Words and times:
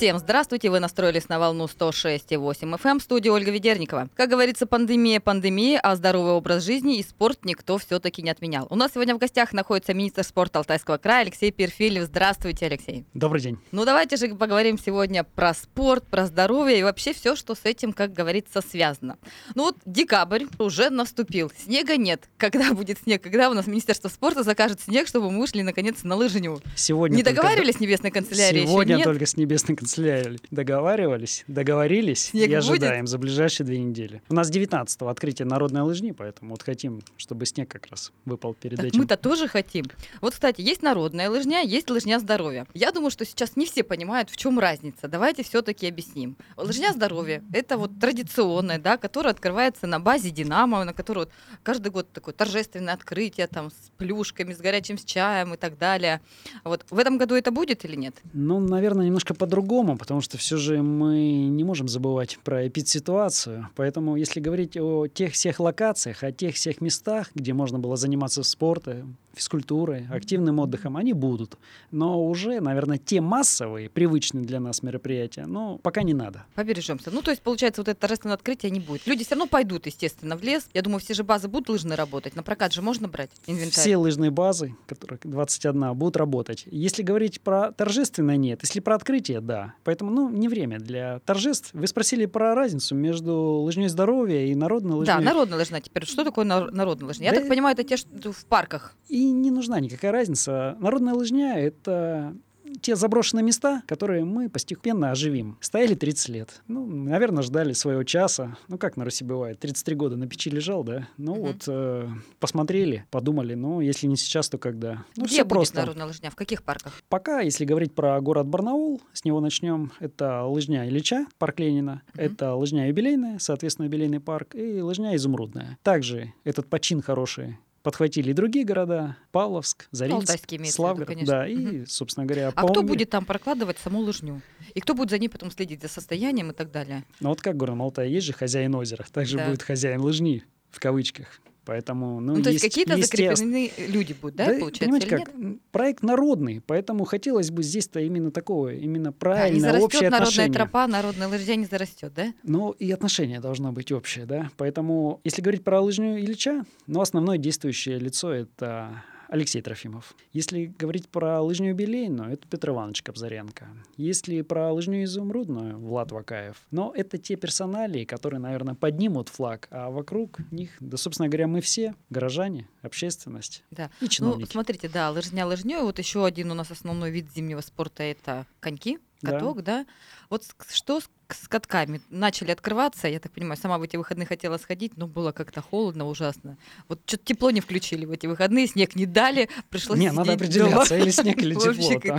Всем 0.00 0.18
здравствуйте, 0.18 0.70
вы 0.70 0.80
настроились 0.80 1.28
на 1.28 1.38
волну 1.38 1.66
106,8 1.66 2.74
FM, 2.78 2.90
эм, 2.90 3.00
студия 3.00 3.30
Ольга 3.30 3.50
Ведерникова. 3.50 4.08
Как 4.16 4.30
говорится, 4.30 4.64
пандемия 4.64 5.20
пандемия, 5.20 5.78
а 5.78 5.94
здоровый 5.94 6.32
образ 6.32 6.64
жизни 6.64 6.96
и 6.96 7.02
спорт 7.02 7.44
никто 7.44 7.76
все-таки 7.76 8.22
не 8.22 8.30
отменял. 8.30 8.66
У 8.70 8.76
нас 8.76 8.92
сегодня 8.94 9.14
в 9.14 9.18
гостях 9.18 9.52
находится 9.52 9.92
министр 9.92 10.24
спорта 10.24 10.60
Алтайского 10.60 10.96
края 10.96 11.24
Алексей 11.24 11.52
Перфильев. 11.52 12.04
Здравствуйте, 12.04 12.64
Алексей. 12.64 13.04
Добрый 13.12 13.42
день. 13.42 13.58
Ну 13.72 13.84
давайте 13.84 14.16
же 14.16 14.34
поговорим 14.34 14.78
сегодня 14.78 15.22
про 15.22 15.52
спорт, 15.52 16.06
про 16.06 16.24
здоровье 16.24 16.78
и 16.78 16.82
вообще 16.82 17.12
все, 17.12 17.36
что 17.36 17.54
с 17.54 17.66
этим, 17.66 17.92
как 17.92 18.14
говорится, 18.14 18.62
связано. 18.62 19.18
Ну 19.54 19.64
вот 19.64 19.76
декабрь 19.84 20.44
уже 20.58 20.88
наступил, 20.88 21.52
снега 21.62 21.98
нет. 21.98 22.30
Когда 22.38 22.72
будет 22.72 23.00
снег? 23.00 23.22
Когда 23.22 23.50
у 23.50 23.52
нас 23.52 23.66
Министерство 23.66 24.08
спорта 24.08 24.44
закажет 24.44 24.80
снег, 24.80 25.08
чтобы 25.08 25.30
мы 25.30 25.40
вышли 25.40 25.60
наконец 25.60 26.04
на 26.04 26.16
лыжню? 26.16 26.58
Сегодня 26.74 27.16
не 27.16 27.22
договаривались 27.22 27.74
с 27.74 27.80
небесной 27.80 28.10
канцелярией? 28.10 28.66
Сегодня 28.66 29.04
только 29.04 29.26
с 29.26 29.36
небесной 29.36 29.76
канцелярией 29.76 29.89
канцелярии 29.90 30.38
договаривались, 30.50 31.44
договорились 31.48 32.26
Снег 32.26 32.50
и 32.50 32.54
ожидаем 32.54 33.02
будет? 33.02 33.10
за 33.10 33.18
ближайшие 33.18 33.66
две 33.66 33.78
недели. 33.78 34.22
У 34.28 34.34
нас 34.34 34.50
19-го 34.50 35.08
открытие 35.08 35.46
народной 35.46 35.82
лыжни, 35.82 36.12
поэтому 36.12 36.52
вот 36.52 36.62
хотим, 36.62 37.02
чтобы 37.16 37.46
снег 37.46 37.68
как 37.68 37.86
раз 37.86 38.12
выпал 38.24 38.54
перед 38.54 38.76
так 38.76 38.86
этим. 38.86 39.00
Мы-то 39.00 39.16
тоже 39.16 39.48
хотим. 39.48 39.86
Вот, 40.20 40.34
кстати, 40.34 40.60
есть 40.60 40.82
народная 40.82 41.28
лыжня, 41.28 41.60
есть 41.60 41.90
лыжня 41.90 42.18
здоровья. 42.20 42.66
Я 42.74 42.92
думаю, 42.92 43.10
что 43.10 43.24
сейчас 43.24 43.56
не 43.56 43.66
все 43.66 43.82
понимают, 43.82 44.30
в 44.30 44.36
чем 44.36 44.58
разница. 44.58 45.08
Давайте 45.08 45.42
все-таки 45.42 45.88
объясним. 45.88 46.36
Лыжня 46.56 46.92
здоровья— 46.92 47.42
это 47.52 47.76
вот 47.76 47.98
традиционная, 47.98 48.78
да, 48.78 48.96
которая 48.96 49.32
открывается 49.32 49.86
на 49.86 49.98
базе 49.98 50.30
«Динамо», 50.30 50.84
на 50.84 50.92
которую 50.92 51.26
вот 51.26 51.34
каждый 51.62 51.90
год 51.90 52.12
такое 52.12 52.34
торжественное 52.34 52.94
открытие 52.94 53.46
там 53.48 53.70
с 53.70 53.90
плюшками, 53.96 54.54
с 54.54 54.58
горячим 54.58 54.98
с 54.98 55.04
чаем 55.04 55.54
и 55.54 55.56
так 55.56 55.78
далее. 55.78 56.20
Вот 56.64 56.84
в 56.90 56.98
этом 56.98 57.18
году 57.18 57.34
это 57.34 57.50
будет 57.50 57.84
или 57.84 57.96
нет? 57.96 58.14
Ну, 58.32 58.60
наверное, 58.60 59.06
немножко 59.06 59.34
по-другому 59.34 59.79
по-другому, 59.80 59.98
потому 59.98 60.20
что 60.20 60.36
все 60.38 60.56
же 60.56 60.82
мы 60.82 61.48
не 61.48 61.64
можем 61.64 61.88
забывать 61.88 62.38
про 62.44 62.66
эпидситуацию. 62.68 63.68
Поэтому 63.76 64.16
если 64.16 64.40
говорить 64.40 64.76
о 64.76 65.06
тех 65.06 65.32
всех 65.32 65.60
локациях, 65.60 66.22
о 66.22 66.32
тех 66.32 66.54
всех 66.54 66.80
местах, 66.80 67.30
где 67.34 67.52
можно 67.52 67.78
было 67.78 67.96
заниматься 67.96 68.42
спортом, 68.42 69.16
физкультурой, 69.34 70.06
активным 70.10 70.58
отдыхом, 70.60 70.96
они 70.96 71.12
будут. 71.12 71.56
Но 71.90 72.26
уже, 72.26 72.60
наверное, 72.60 72.98
те 72.98 73.20
массовые, 73.20 73.88
привычные 73.88 74.44
для 74.44 74.60
нас 74.60 74.82
мероприятия, 74.82 75.46
ну, 75.46 75.78
пока 75.78 76.02
не 76.02 76.14
надо. 76.14 76.44
Побережемся. 76.54 77.10
Ну, 77.10 77.22
то 77.22 77.30
есть, 77.30 77.42
получается, 77.42 77.80
вот 77.80 77.88
это 77.88 78.00
торжественное 78.00 78.34
открытие 78.34 78.70
не 78.70 78.80
будет. 78.80 79.06
Люди 79.06 79.24
все 79.24 79.34
равно 79.34 79.46
пойдут, 79.46 79.86
естественно, 79.86 80.36
в 80.36 80.42
лес. 80.42 80.68
Я 80.74 80.82
думаю, 80.82 81.00
все 81.00 81.14
же 81.14 81.24
базы 81.24 81.48
будут 81.48 81.68
лыжные 81.68 81.96
работать. 81.96 82.36
На 82.36 82.42
прокат 82.42 82.72
же 82.72 82.82
можно 82.82 83.08
брать 83.08 83.30
инвентарь? 83.46 83.70
Все 83.70 83.96
лыжные 83.96 84.30
базы, 84.30 84.74
которые 84.86 85.18
21, 85.22 85.94
будут 85.94 86.16
работать. 86.16 86.64
Если 86.66 87.02
говорить 87.02 87.40
про 87.40 87.72
торжественное, 87.72 88.36
нет. 88.36 88.60
Если 88.62 88.80
про 88.80 88.94
открытие, 88.94 89.40
да. 89.40 89.74
Поэтому, 89.84 90.10
ну, 90.10 90.28
не 90.30 90.48
время 90.48 90.78
для 90.78 91.20
торжеств. 91.20 91.70
Вы 91.72 91.86
спросили 91.86 92.26
про 92.26 92.54
разницу 92.54 92.94
между 92.94 93.34
лыжней 93.62 93.88
здоровья 93.88 94.46
и 94.46 94.54
народной 94.54 94.96
лыжней. 94.96 95.14
Да, 95.14 95.20
народная 95.20 95.58
лыжня. 95.58 95.80
Теперь 95.80 96.06
что 96.06 96.24
такое 96.24 96.44
народная 96.44 96.86
лыжня? 96.86 97.26
Я 97.26 97.32
да 97.32 97.40
так 97.40 97.48
понимаю, 97.48 97.74
это 97.74 97.84
те, 97.84 97.96
что 97.96 98.32
в 98.32 98.44
парках. 98.46 98.94
И 99.08 99.19
не 99.24 99.50
нужна 99.50 99.80
никакая 99.80 100.12
разница. 100.12 100.76
Народная 100.80 101.14
лыжня— 101.14 101.58
это 101.60 102.34
те 102.80 102.96
заброшенные 102.96 103.42
места, 103.42 103.82
которые 103.86 104.24
мы 104.24 104.48
постепенно 104.48 105.10
оживим. 105.10 105.58
Стояли 105.60 105.94
30 105.94 106.28
лет. 106.28 106.62
Ну, 106.68 106.86
наверное, 106.86 107.42
ждали 107.42 107.72
своего 107.72 108.04
часа. 108.04 108.56
Ну, 108.68 108.78
как 108.78 108.96
на 108.96 109.04
Руси 109.04 109.24
бывает. 109.24 109.58
33 109.58 109.96
года 109.96 110.16
на 110.16 110.26
печи 110.26 110.50
лежал, 110.50 110.84
да? 110.84 111.08
Ну, 111.16 111.32
угу. 111.32 111.46
вот 111.48 111.64
э, 111.66 112.08
посмотрели, 112.38 113.06
подумали, 113.10 113.54
ну, 113.54 113.80
если 113.80 114.06
не 114.06 114.16
сейчас, 114.16 114.48
то 114.48 114.58
когда? 114.58 115.04
Ну, 115.16 115.24
Где 115.24 115.34
все 115.34 115.44
будет 115.44 115.50
просто. 115.50 115.80
народная 115.80 116.06
лыжня? 116.06 116.30
В 116.30 116.36
каких 116.36 116.62
парках? 116.62 117.02
Пока, 117.08 117.40
если 117.40 117.64
говорить 117.64 117.94
про 117.94 118.20
город 118.20 118.46
Барнаул, 118.46 119.02
с 119.12 119.24
него 119.24 119.40
начнем. 119.40 119.92
Это 120.00 120.44
лыжня 120.44 120.88
Ильича, 120.88 121.26
парк 121.38 121.60
Ленина. 121.60 122.02
Угу. 122.14 122.22
Это 122.22 122.54
лыжня 122.54 122.88
юбилейная, 122.88 123.38
соответственно, 123.38 123.86
юбилейный 123.86 124.20
парк. 124.20 124.54
И 124.54 124.80
лыжня 124.80 125.16
изумрудная. 125.16 125.78
Также 125.82 126.32
этот 126.44 126.68
почин 126.68 127.02
хороший 127.02 127.58
подхватили 127.82 128.30
и 128.30 128.32
другие 128.32 128.64
города, 128.64 129.16
Павловск, 129.32 129.88
Заринск, 129.90 130.30
Славгород. 130.66 131.10
Виду, 131.10 131.26
да, 131.26 131.46
и, 131.46 131.84
собственно 131.86 132.26
говоря, 132.26 132.52
А 132.54 132.68
кто 132.68 132.82
будет 132.82 133.10
там 133.10 133.24
прокладывать 133.24 133.78
саму 133.78 134.00
лыжню? 134.00 134.42
И 134.74 134.80
кто 134.80 134.94
будет 134.94 135.10
за 135.10 135.18
ней 135.18 135.28
потом 135.28 135.50
следить 135.50 135.82
за 135.82 135.88
состоянием 135.88 136.50
и 136.50 136.54
так 136.54 136.70
далее? 136.70 137.04
Ну 137.20 137.30
вот 137.30 137.40
как 137.40 137.56
говорил 137.56 137.80
Алтай, 137.82 138.10
есть 138.10 138.26
же 138.26 138.32
хозяин 138.32 138.74
озера, 138.74 139.04
также 139.12 139.36
да. 139.36 139.48
будет 139.48 139.62
хозяин 139.62 140.00
лыжни, 140.00 140.44
в 140.70 140.80
кавычках. 140.80 141.40
Поэтому, 141.70 142.18
ну, 142.18 142.34
ну 142.34 142.42
то 142.42 142.50
есть, 142.50 142.64
есть 142.64 142.74
какие-то 142.74 143.00
закрепленные 143.00 143.70
люди 143.86 144.12
будут, 144.20 144.34
да, 144.34 144.46
да 144.46 144.58
получается, 144.58 144.80
понимаете, 144.80 145.06
как? 145.06 145.34
Нет? 145.36 145.60
Проект 145.70 146.02
народный, 146.02 146.60
поэтому 146.60 147.04
хотелось 147.04 147.52
бы 147.52 147.62
здесь-то 147.62 148.00
именно 148.00 148.32
такого, 148.32 148.74
именно 148.74 149.12
правильное, 149.12 149.74
да, 149.74 149.78
общее 149.78 150.10
народная 150.10 150.18
отношение. 150.18 150.52
тропа, 150.52 150.88
народная 150.88 151.28
лыжня 151.28 151.54
не 151.54 151.66
зарастет, 151.66 152.12
да? 152.12 152.34
Ну, 152.42 152.72
и 152.72 152.90
отношение 152.90 153.38
должно 153.38 153.70
быть 153.70 153.92
общее, 153.92 154.26
да. 154.26 154.50
Поэтому, 154.56 155.20
если 155.22 155.42
говорить 155.42 155.62
про 155.62 155.80
лыжню 155.80 156.18
Ильича, 156.18 156.64
ну, 156.88 157.02
основное 157.02 157.38
действующее 157.38 158.00
лицо— 158.00 158.32
это 158.34 159.04
Алексей 159.30 159.62
Трофимов. 159.62 160.16
Если 160.32 160.66
говорить 160.66 161.08
про 161.08 161.40
лыжню 161.40 161.68
юбилейную, 161.68 162.32
это 162.32 162.48
Петр 162.48 162.70
Иванович 162.70 163.02
Кобзаренко. 163.02 163.68
Если 163.96 164.42
про 164.42 164.72
лыжню 164.72 165.04
изумрудную, 165.04 165.78
Влад 165.78 166.10
Вакаев. 166.10 166.56
Но 166.72 166.92
это 166.96 167.16
те 167.16 167.36
персоналии, 167.36 168.04
которые, 168.04 168.40
наверное, 168.40 168.74
поднимут 168.74 169.28
флаг, 169.28 169.68
а 169.70 169.88
вокруг 169.90 170.40
них, 170.50 170.70
да, 170.80 170.96
собственно 170.96 171.28
говоря, 171.28 171.46
мы 171.46 171.60
все, 171.60 171.94
горожане, 172.10 172.66
общественность 172.82 173.62
да. 173.70 173.90
и 174.00 174.08
чиновники. 174.08 174.48
Ну, 174.48 174.52
смотрите, 174.52 174.88
да, 174.88 175.10
лыжня 175.10 175.46
лыжней. 175.46 175.80
Вот 175.80 176.00
еще 176.00 176.26
один 176.26 176.50
у 176.50 176.54
нас 176.54 176.72
основной 176.72 177.12
вид 177.12 177.26
зимнего 177.32 177.60
спорта– 177.60 178.02
это 178.04 178.46
коньки, 178.58 178.98
каток, 179.22 179.62
да. 179.62 179.84
да? 179.84 179.86
Вот 180.30 180.44
что 180.72 181.00
с 181.34 181.48
катками 181.48 182.00
начали 182.08 182.50
открываться. 182.50 183.08
Я 183.08 183.20
так 183.20 183.32
понимаю, 183.32 183.58
сама 183.60 183.78
в 183.78 183.82
эти 183.82 183.96
выходные 183.96 184.26
хотела 184.26 184.58
сходить, 184.58 184.96
но 184.96 185.06
было 185.06 185.32
как-то 185.32 185.60
холодно, 185.60 186.06
ужасно. 186.06 186.56
Вот 186.88 187.00
что-то 187.06 187.24
тепло 187.24 187.50
не 187.50 187.60
включили 187.60 188.04
в 188.04 188.10
эти 188.10 188.26
выходные, 188.26 188.66
снег 188.66 188.96
не 188.96 189.06
дали, 189.06 189.48
пришлось 189.68 189.98
Не, 189.98 190.12
надо 190.12 190.34
определяться, 190.34 190.96
или 190.96 191.10
снег, 191.10 191.38
или 191.42 191.54
тепло. 192.00 192.18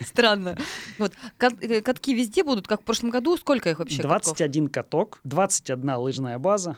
Странно. 0.06 0.58
Вот, 0.98 1.12
э, 1.38 1.80
катки 1.80 2.14
везде 2.14 2.44
будут, 2.44 2.66
как 2.66 2.82
в 2.82 2.84
прошлом 2.84 3.10
году. 3.10 3.36
Сколько 3.36 3.70
их 3.70 3.78
вообще 3.78 4.02
21 4.02 4.68
каток, 4.68 5.20
21 5.24 5.90
лыжная 5.96 6.38
база 6.38 6.76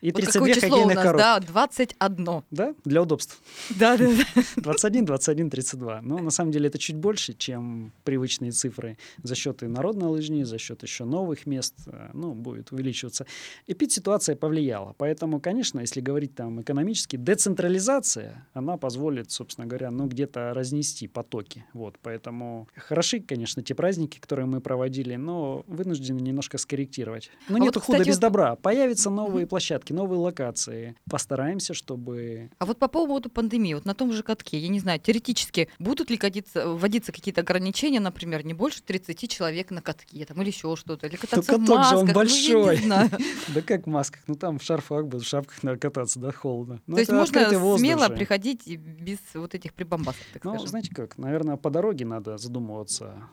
и 0.00 0.10
32 0.10 0.54
хоккейных 0.54 0.94
коробки. 0.94 1.22
Да, 1.22 1.40
21. 1.40 2.42
Да, 2.50 2.74
для 2.84 3.02
удобства. 3.02 3.38
Да, 3.70 3.96
да, 3.96 4.08
да. 4.08 4.42
21, 4.56 5.04
21, 5.04 5.50
32. 5.50 6.00
Но 6.02 6.18
на 6.18 6.30
самом 6.30 6.52
деле 6.52 6.68
это 6.68 6.78
чуть 6.78 6.96
больше, 6.96 7.32
чем 7.32 7.92
привычные 8.04 8.52
цифры 8.52 8.98
за 9.22 9.34
счет 9.34 9.62
и 9.62 9.66
народной 9.66 10.15
лыжни, 10.16 10.44
за 10.44 10.58
счет 10.58 10.82
еще 10.82 11.04
новых 11.04 11.46
мест, 11.46 11.74
э, 11.86 12.10
ну, 12.12 12.34
будет 12.34 12.72
увеличиваться. 12.72 13.26
Эпид-ситуация 13.66 14.36
повлияла. 14.36 14.94
Поэтому, 14.98 15.40
конечно, 15.40 15.80
если 15.80 16.00
говорить 16.00 16.34
там 16.34 16.60
экономически, 16.60 17.16
децентрализация, 17.16 18.46
она 18.52 18.76
позволит, 18.76 19.30
собственно 19.30 19.66
говоря, 19.66 19.90
ну, 19.90 20.06
где-то 20.06 20.52
разнести 20.54 21.08
потоки. 21.08 21.64
Вот, 21.72 21.98
поэтому 22.02 22.68
хороши, 22.76 23.20
конечно, 23.20 23.62
те 23.62 23.74
праздники, 23.74 24.18
которые 24.18 24.46
мы 24.46 24.60
проводили, 24.60 25.16
но 25.16 25.64
вынуждены 25.66 26.20
немножко 26.20 26.58
скорректировать. 26.58 27.30
Но 27.48 27.56
а 27.56 27.60
нету 27.60 27.78
вот, 27.78 27.82
кстати, 27.82 27.98
худа 27.98 28.08
без 28.08 28.18
добра. 28.18 28.56
Появятся 28.56 29.10
новые 29.10 29.46
площадки, 29.46 29.92
новые 29.92 30.18
локации. 30.18 30.96
Постараемся, 31.10 31.74
чтобы... 31.74 32.50
А 32.58 32.66
вот 32.66 32.78
по 32.78 32.88
поводу 32.88 33.30
пандемии, 33.30 33.74
вот 33.74 33.84
на 33.84 33.94
том 33.94 34.12
же 34.12 34.22
катке, 34.22 34.58
я 34.58 34.68
не 34.68 34.80
знаю, 34.80 35.00
теоретически 35.00 35.68
будут 35.78 36.10
ли 36.10 36.16
катиться, 36.16 36.68
вводиться 36.68 37.12
какие-то 37.12 37.42
ограничения, 37.42 38.00
например, 38.00 38.44
не 38.44 38.54
больше 38.54 38.82
30 38.82 39.30
человек 39.30 39.70
на 39.70 39.82
катке 39.82 40.05
там, 40.26 40.40
или 40.42 40.48
еще 40.48 40.76
что-то, 40.76 41.06
или 41.06 41.16
кататься 41.16 41.58
ну, 41.58 41.64
в 41.64 41.68
масках, 41.68 41.90
же 41.90 41.96
он 41.96 42.12
большой. 42.12 42.80
Ну, 42.84 43.08
да 43.54 43.62
как 43.62 43.86
в 43.86 43.90
масках? 43.90 44.22
Ну 44.26 44.34
там 44.34 44.58
в 44.58 44.62
шарфах 44.62 45.06
в 45.06 45.22
шапках 45.22 45.62
надо 45.62 45.78
кататься, 45.78 46.20
да, 46.20 46.32
холодно. 46.32 46.80
Ну, 46.86 46.94
То 46.94 47.00
есть 47.00 47.12
можно 47.12 47.78
смело 47.78 48.08
приходить 48.08 48.66
без 48.66 49.18
вот 49.34 49.54
этих 49.54 49.74
прибамбасов, 49.74 50.22
так 50.32 50.44
Ну, 50.44 50.52
скажем. 50.52 50.68
знаете 50.68 50.94
как, 50.94 51.18
наверное, 51.18 51.56
по 51.56 51.70
дороге 51.70 52.04
надо 52.04 52.38
задумываться 52.38 53.28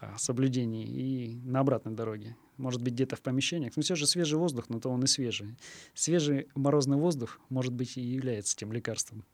о 0.00 0.18
соблюдении 0.18 0.86
и 0.86 1.40
на 1.44 1.60
обратной 1.60 1.92
дороге 1.92 2.36
может 2.58 2.80
быть, 2.80 2.92
где-то 2.92 3.16
в 3.16 3.22
помещениях. 3.22 3.72
Но 3.76 3.82
все 3.82 3.96
же 3.96 4.06
свежий 4.06 4.38
воздух, 4.38 4.66
но 4.68 4.78
то 4.78 4.88
он 4.88 5.02
и 5.02 5.06
свежий. 5.06 5.56
Свежий 5.94 6.48
морозный 6.54 6.96
воздух, 6.96 7.40
может 7.48 7.72
быть, 7.72 7.96
и 7.96 8.00
является 8.00 8.56
тем 8.56 8.72
лекарством. 8.72 9.24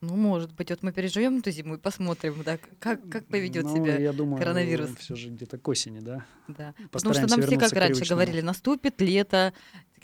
Ну, 0.00 0.16
может 0.16 0.52
быть. 0.52 0.70
Вот 0.70 0.82
мы 0.82 0.92
переживем 0.92 1.38
эту 1.38 1.50
зиму 1.50 1.74
и 1.74 1.78
посмотрим, 1.78 2.42
да, 2.44 2.58
как, 2.78 3.08
как 3.08 3.26
поведет 3.26 3.64
ну, 3.64 3.76
себя 3.76 3.98
я 3.98 4.12
думаю, 4.12 4.38
коронавирус. 4.38 4.90
все 4.96 5.16
же 5.16 5.28
где-то 5.28 5.58
к 5.58 5.68
осени, 5.68 6.00
да? 6.00 6.24
Да. 6.48 6.74
Потому 6.90 7.14
что 7.14 7.26
нам 7.26 7.42
все 7.42 7.58
как 7.58 7.72
раньше 7.72 8.04
говорили, 8.04 8.40
наступит 8.40 9.00
лето, 9.00 9.52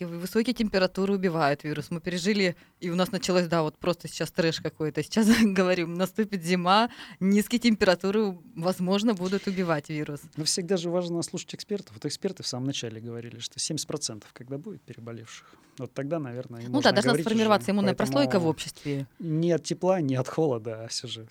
такие 0.03 0.21
высокие 0.21 0.55
температуры 0.55 1.15
убивают 1.15 1.65
вирус. 1.65 1.91
Мы 1.91 2.01
пережили, 2.01 2.57
и 2.81 2.91
у 2.91 2.95
нас 2.95 3.13
началось, 3.13 3.47
да, 3.47 3.63
вот 3.63 3.79
просто 3.79 4.09
сейчас 4.09 4.31
трэш 4.31 4.61
какой-то. 4.61 5.03
Сейчас 5.03 5.29
говорим, 5.43 5.95
наступит 5.95 6.43
зима, 6.45 6.91
низкие 7.21 7.59
температуры, 7.59 8.39
возможно, 8.57 9.15
будут 9.15 9.47
убивать 9.47 9.89
вирус. 9.89 10.21
Но 10.37 10.45
всегда 10.45 10.77
же 10.77 10.91
важно 10.91 11.23
слушать 11.23 11.55
экспертов. 11.55 11.95
Вот 11.95 12.05
эксперты 12.05 12.43
в 12.43 12.47
самом 12.47 12.67
начале 12.67 13.01
говорили, 13.01 13.39
что 13.39 13.59
70% 13.59 14.25
когда 14.33 14.59
будет 14.59 14.83
переболевших. 14.83 15.47
Вот 15.79 15.93
тогда, 15.95 16.19
наверное, 16.19 16.65
Ну 16.69 16.81
да, 16.81 16.93
должна 16.93 17.15
сформироваться 17.15 17.71
иммунная 17.71 17.95
прослойка 17.95 18.39
в 18.39 18.47
обществе. 18.47 19.07
Не 19.19 19.53
от 19.53 19.65
тепла, 19.65 20.01
не 20.01 20.17
от 20.17 20.29
холода, 20.29 20.85
а 20.85 20.89
все 20.89 21.09
же 21.09 21.27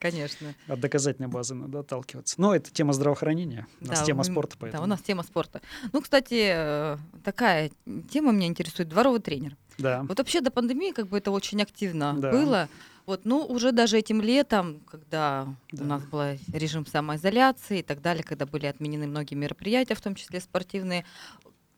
Конечно. 0.00 0.54
От 0.66 0.80
доказательной 0.80 1.28
базы 1.28 1.54
надо 1.54 1.80
отталкиваться. 1.80 2.40
Но 2.40 2.54
это 2.54 2.72
тема 2.72 2.92
здравоохранения, 2.94 3.66
у 3.82 3.86
нас 3.86 4.00
Да, 4.00 4.04
тема 4.06 4.24
спорта, 4.24 4.56
поэтому. 4.58 4.80
Да, 4.80 4.84
у 4.84 4.88
нас 4.88 5.00
тема 5.02 5.22
спорта. 5.22 5.60
Ну, 5.92 6.00
кстати, 6.00 6.50
э, 6.54 6.96
такая 7.22 7.70
тема 8.10 8.32
меня 8.32 8.46
интересует. 8.46 8.88
Дворовый 8.88 9.20
тренер. 9.20 9.56
Да. 9.78 10.02
Вот 10.08 10.18
вообще 10.18 10.40
до 10.40 10.50
пандемии 10.50 10.92
как 10.92 11.06
бы 11.08 11.18
это 11.18 11.30
очень 11.30 11.60
активно 11.62 12.14
Да. 12.18 12.30
было. 12.32 12.68
Вот, 13.06 13.24
ну, 13.24 13.44
уже 13.44 13.72
даже 13.72 13.98
этим 13.98 14.20
летом, 14.22 14.80
когда 14.86 15.46
Да. 15.72 15.84
у 15.84 15.86
нас 15.86 16.02
был 16.04 16.20
режим 16.52 16.86
самоизоляции 16.86 17.80
и 17.80 17.82
так 17.82 18.00
далее, 18.00 18.24
когда 18.24 18.46
были 18.46 18.66
отменены 18.66 19.06
многие 19.06 19.34
мероприятия, 19.34 19.94
в 19.94 20.00
том 20.00 20.14
числе 20.14 20.40
спортивные, 20.40 21.04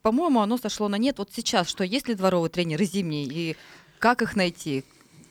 по-моему, 0.03 0.41
оно 0.41 0.59
сошло 0.59 0.89
на 0.89 0.97
нет. 0.97 1.19
Вот 1.19 1.31
сейчас 1.33 1.69
что, 1.69 1.83
есть 1.85 2.07
ли 2.09 2.15
дворовые 2.15 2.51
тренеры 2.51 2.85
зимние 2.85 3.25
и 3.25 3.57
как 3.99 4.23
их 4.23 4.37
найти? 4.37 4.85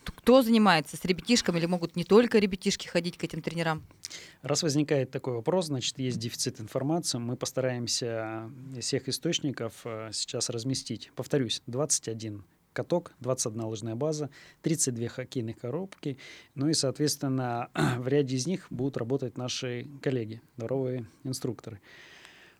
Кто 0.04 0.42
занимается 0.42 0.96
с 0.96 1.04
ребятишками 1.04 1.58
или 1.58 1.66
могут 1.66 1.96
не 1.96 2.04
только 2.04 2.38
ребятишки 2.38 2.86
ходить 2.86 3.16
к 3.16 3.24
этим 3.24 3.42
тренерам? 3.42 3.82
Раз 4.42 4.62
возникает 4.62 5.10
такой 5.10 5.34
вопрос, 5.34 5.66
значит, 5.66 5.98
есть 5.98 6.18
дефицит 6.18 6.60
информации. 6.60 7.18
Мы 7.18 7.36
постараемся 7.36 8.50
из 8.76 8.84
всех 8.84 9.08
источников 9.08 9.80
э, 9.84 10.10
сейчас 10.12 10.50
разместить. 10.50 11.10
Повторюсь, 11.14 11.62
21 11.66 12.44
каток, 12.72 13.12
21 13.20 13.64
лыжная 13.64 13.94
база, 13.94 14.30
32 14.62 15.08
хоккейных 15.08 15.58
коробки. 15.58 16.18
Ну 16.54 16.68
и, 16.68 16.74
соответственно, 16.74 17.68
в 17.98 18.08
ряде 18.08 18.36
из 18.36 18.46
них 18.46 18.66
будут 18.70 18.96
работать 18.96 19.36
наши 19.36 19.86
коллеги, 20.00 20.40
дворовые 20.56 21.06
инструкторы. 21.24 21.80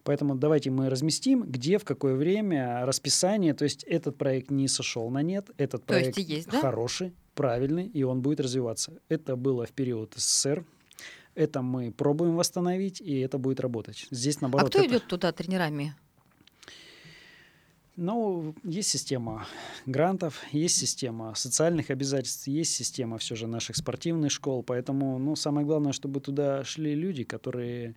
Поэтому 0.04 0.34
давайте 0.34 0.70
мы 0.70 0.90
разместим, 0.90 1.44
где, 1.44 1.78
в 1.78 1.84
какое 1.84 2.16
время, 2.16 2.84
расписание. 2.84 3.54
То 3.54 3.64
есть 3.64 3.84
этот 3.84 4.18
проект 4.18 4.50
не 4.50 4.66
сошел 4.66 5.08
на 5.10 5.22
нет, 5.22 5.50
этот 5.58 5.82
То 5.82 5.94
проект 5.94 6.18
есть, 6.18 6.50
да? 6.50 6.60
хороший, 6.60 7.12
правильный, 7.34 7.86
и 7.86 8.02
он 8.02 8.20
будет 8.22 8.40
развиваться. 8.40 8.92
Это 9.08 9.36
было 9.36 9.66
в 9.66 9.72
период 9.72 10.14
СССР. 10.16 10.64
Это 11.34 11.62
мы 11.62 11.90
пробуем 11.92 12.36
восстановить, 12.36 13.00
и 13.00 13.18
это 13.20 13.38
будет 13.38 13.60
работать. 13.60 14.06
Здесь, 14.10 14.36
А 14.36 14.40
наоборот, 14.42 14.68
кто 14.70 14.78
это- 14.80 14.88
идет 14.88 15.06
туда 15.08 15.32
тренерами? 15.32 15.94
Ну, 17.96 18.54
есть 18.64 18.88
система 18.88 19.46
грантов, 19.84 20.42
есть 20.52 20.78
система 20.78 21.34
социальных 21.34 21.90
обязательств, 21.90 22.46
есть 22.46 22.74
система 22.74 23.18
все 23.18 23.34
же 23.34 23.46
наших 23.46 23.76
спортивных 23.76 24.32
школ, 24.32 24.62
поэтому, 24.62 25.18
ну, 25.18 25.36
самое 25.36 25.66
главное, 25.66 25.92
чтобы 25.92 26.20
туда 26.20 26.64
шли 26.64 26.94
люди, 26.94 27.24
которые, 27.24 27.94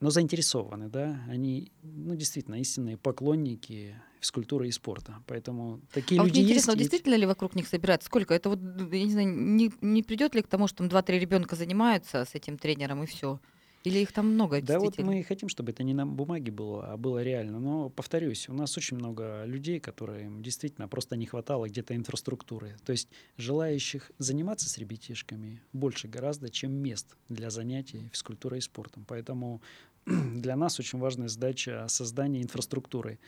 ну, 0.00 0.10
заинтересованы, 0.10 0.88
да, 0.88 1.20
они, 1.28 1.72
ну, 1.82 2.14
действительно, 2.14 2.56
истинные 2.56 2.96
поклонники 2.98 3.94
физкультуры 4.20 4.68
и 4.68 4.70
спорта, 4.72 5.22
поэтому 5.26 5.80
такие 5.92 6.20
а 6.20 6.24
вот 6.24 6.28
люди 6.28 6.38
мне 6.38 6.42
есть. 6.42 6.50
интересно, 6.50 6.72
вот 6.72 6.76
и- 6.78 6.82
действительно 6.82 7.14
ли 7.14 7.26
вокруг 7.26 7.54
них 7.54 7.66
собирается? 7.68 8.06
Сколько? 8.06 8.34
Это 8.34 8.50
вот, 8.50 8.58
я 8.60 9.04
не 9.04 9.10
знаю, 9.10 9.28
не, 9.28 9.70
не 9.80 10.02
придет 10.02 10.34
ли 10.34 10.42
к 10.42 10.48
тому, 10.48 10.66
что 10.68 10.78
там 10.78 10.88
2-3 10.88 11.18
ребенка 11.18 11.56
занимаются 11.56 12.24
с 12.24 12.34
этим 12.34 12.58
тренером 12.58 13.02
и 13.02 13.06
все? 13.06 13.40
Или 13.86 14.00
их 14.00 14.10
там 14.10 14.32
много 14.32 14.60
Да, 14.60 14.80
вот 14.80 14.98
мы 14.98 15.20
и 15.20 15.22
хотим, 15.22 15.48
чтобы 15.48 15.70
это 15.70 15.84
не 15.84 15.94
на 15.94 16.04
бумаге 16.04 16.50
было, 16.50 16.92
а 16.92 16.96
было 16.96 17.22
реально. 17.22 17.60
Но, 17.60 17.88
повторюсь, 17.88 18.48
у 18.48 18.52
нас 18.52 18.76
очень 18.76 18.96
много 18.96 19.44
людей, 19.44 19.78
которым 19.78 20.42
действительно 20.42 20.88
просто 20.88 21.14
не 21.14 21.24
хватало 21.24 21.68
где-то 21.68 21.94
инфраструктуры. 21.94 22.74
То 22.84 22.90
есть 22.90 23.08
желающих 23.36 24.10
заниматься 24.18 24.68
с 24.68 24.76
ребятишками 24.78 25.62
больше 25.72 26.08
гораздо, 26.08 26.48
чем 26.48 26.72
мест 26.72 27.16
для 27.28 27.48
занятий 27.50 28.08
физкультурой 28.12 28.58
и 28.58 28.62
спортом. 28.62 29.04
Поэтому 29.06 29.62
для 30.06 30.56
нас 30.56 30.80
очень 30.80 30.98
важная 30.98 31.28
задача 31.28 31.86
создания 31.88 32.42
инфраструктуры. 32.42 33.20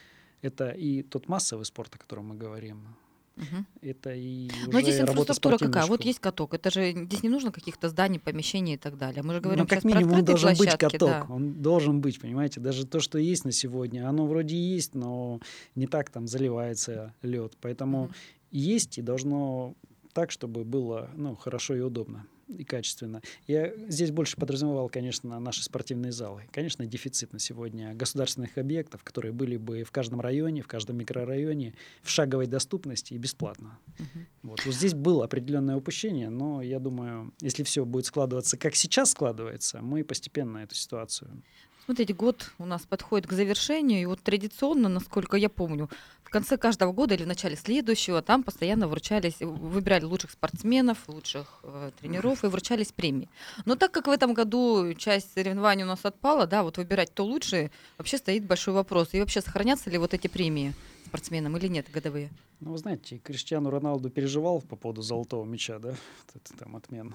Это 0.42 0.70
и 0.70 1.02
тот 1.02 1.28
массовый 1.28 1.66
спорт, 1.66 1.94
о 1.94 1.98
котором 1.98 2.30
мы 2.30 2.34
говорим, 2.34 2.96
Мгм. 3.38 3.66
это 3.82 4.12
и 4.14 4.50
Но 4.72 4.80
здесь 4.80 5.00
инфраструктура 5.00 5.58
какая? 5.58 5.86
Вот 5.86 6.04
есть 6.04 6.18
каток. 6.18 6.54
Это 6.54 6.70
же 6.70 6.92
здесь 6.92 7.22
не 7.22 7.28
нужно 7.28 7.52
каких-то 7.52 7.88
зданий, 7.88 8.18
помещений 8.18 8.74
и 8.74 8.76
так 8.76 8.98
далее. 8.98 9.22
Мы 9.22 9.34
же 9.34 9.40
говорим 9.40 9.62
ну, 9.64 9.68
как 9.68 9.82
про 9.82 9.88
минимум, 9.88 10.12
он 10.14 10.20
открытые 10.20 10.34
должен 10.34 10.50
быть 10.50 10.58
площадки, 10.58 10.98
каток. 10.98 11.08
да. 11.08 11.34
Он 11.34 11.62
должен 11.62 12.00
быть, 12.00 12.20
понимаете? 12.20 12.60
Даже 12.60 12.86
то, 12.86 13.00
что 13.00 13.18
есть 13.18 13.44
на 13.44 13.52
сегодня, 13.52 14.08
оно 14.08 14.26
вроде 14.26 14.56
и 14.56 14.58
есть, 14.58 14.94
но 14.94 15.40
не 15.74 15.86
так 15.86 16.10
там 16.10 16.26
заливается 16.26 17.14
лед. 17.22 17.56
Поэтому 17.60 18.04
Мгм. 18.04 18.14
есть 18.50 18.98
и 18.98 19.02
должно 19.02 19.74
так, 20.12 20.30
чтобы 20.30 20.64
было 20.64 21.10
ну, 21.14 21.36
хорошо 21.36 21.76
и 21.76 21.80
удобно 21.80 22.26
и 22.48 22.64
качественно. 22.64 23.22
Я 23.46 23.72
здесь 23.88 24.10
больше 24.10 24.36
подразумевал, 24.36 24.88
конечно, 24.88 25.38
наши 25.38 25.62
спортивные 25.62 26.12
залы. 26.12 26.44
Конечно, 26.50 26.86
дефицит 26.86 27.32
на 27.32 27.38
сегодня 27.38 27.94
государственных 27.94 28.56
объектов, 28.58 29.04
которые 29.04 29.32
были 29.32 29.56
бы 29.56 29.84
в 29.84 29.90
каждом 29.90 30.20
районе, 30.20 30.62
в 30.62 30.66
каждом 30.66 30.96
микрорайоне, 30.96 31.74
в 32.02 32.10
шаговой 32.10 32.46
доступности 32.46 33.14
и 33.14 33.18
бесплатно. 33.18 33.78
Мгм. 33.98 34.26
Вот. 34.42 34.64
Вот 34.64 34.74
здесь 34.74 34.94
было 34.94 35.24
определенное 35.24 35.76
упущение, 35.76 36.30
но 36.30 36.62
я 36.62 36.78
думаю, 36.78 37.32
если 37.40 37.62
все 37.62 37.84
будет 37.84 38.06
складываться, 38.06 38.56
как 38.56 38.74
сейчас 38.74 39.10
складывается, 39.10 39.80
мы 39.80 40.04
постепенно 40.04 40.58
эту 40.58 40.74
ситуацию. 40.74 41.42
Смотрите, 41.88 42.12
год 42.12 42.52
у 42.58 42.66
нас 42.66 42.82
подходит 42.82 43.26
к 43.26 43.32
завершению, 43.32 44.02
и 44.02 44.04
вот 44.04 44.20
традиционно, 44.20 44.90
насколько 44.90 45.38
я 45.38 45.48
помню, 45.48 45.88
в 46.22 46.28
конце 46.28 46.58
каждого 46.58 46.92
года 46.92 47.14
или 47.14 47.24
в 47.24 47.26
начале 47.26 47.56
следующего 47.56 48.20
там 48.20 48.42
постоянно 48.42 48.88
вручались, 48.88 49.40
выбирали 49.40 50.04
лучших 50.04 50.32
спортсменов, 50.32 50.98
лучших 51.08 51.60
э, 51.62 51.92
тренеров 51.98 52.44
и 52.44 52.48
вручались 52.48 52.92
премии. 52.92 53.30
Но 53.64 53.74
так 53.74 53.90
как 53.90 54.06
в 54.06 54.10
этом 54.10 54.34
году 54.34 54.92
часть 54.98 55.32
соревнований 55.32 55.84
у 55.84 55.86
нас 55.86 56.04
отпала, 56.04 56.46
да, 56.46 56.62
вот 56.62 56.76
выбирать 56.76 57.14
то 57.14 57.24
лучшее, 57.24 57.70
вообще 57.96 58.18
стоит 58.18 58.44
большой 58.44 58.74
вопрос. 58.74 59.14
И 59.14 59.20
вообще 59.20 59.40
сохранятся 59.40 59.88
ли 59.88 59.96
вот 59.96 60.12
эти 60.12 60.28
премии 60.28 60.74
спортсменам 61.06 61.56
или 61.56 61.68
нет 61.68 61.90
годовые? 61.90 62.28
Ну, 62.60 62.72
вы 62.72 62.76
знаете, 62.76 63.16
Криштиану 63.16 63.70
Роналду 63.70 64.10
переживал 64.10 64.60
по 64.60 64.76
поводу 64.76 65.00
золотого 65.00 65.46
мяча, 65.46 65.78
да, 65.78 65.88
вот 66.34 66.36
это 66.36 66.58
там 66.58 66.76
отмен. 66.76 67.14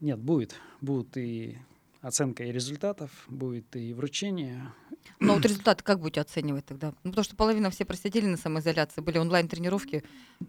Нет, 0.00 0.18
будет. 0.18 0.56
Будут 0.80 1.16
и 1.16 1.58
оценка 2.04 2.44
и 2.44 2.52
результатов, 2.52 3.10
будет 3.28 3.74
и 3.76 3.94
вручение. 3.94 4.72
Но 5.20 5.34
вот 5.34 5.44
результаты 5.44 5.82
как 5.82 6.00
будете 6.00 6.20
оценивать 6.20 6.66
тогда? 6.66 6.92
Ну, 7.02 7.10
потому 7.10 7.24
что 7.24 7.34
половина 7.34 7.70
все 7.70 7.84
просидели 7.84 8.26
на 8.26 8.36
самоизоляции, 8.36 9.00
были 9.00 9.18
онлайн-тренировки, 9.18 10.04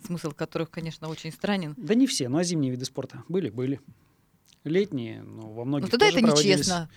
смысл 0.06 0.32
которых, 0.32 0.70
конечно, 0.70 1.08
очень 1.08 1.32
странен. 1.32 1.74
Да 1.78 1.96
не 1.96 2.08
все, 2.08 2.28
ну 2.28 2.38
а 2.38 2.44
зимние 2.44 2.72
виды 2.72 2.86
спорта 2.86 3.24
были, 3.30 3.50
были. 3.50 3.80
Летние, 4.66 5.24
ну, 5.24 5.54
во 5.54 5.64
многих 5.64 5.88
Ну 5.88 5.92
тогда 5.92 6.08
это 6.08 6.22
нечестно. 6.22 6.90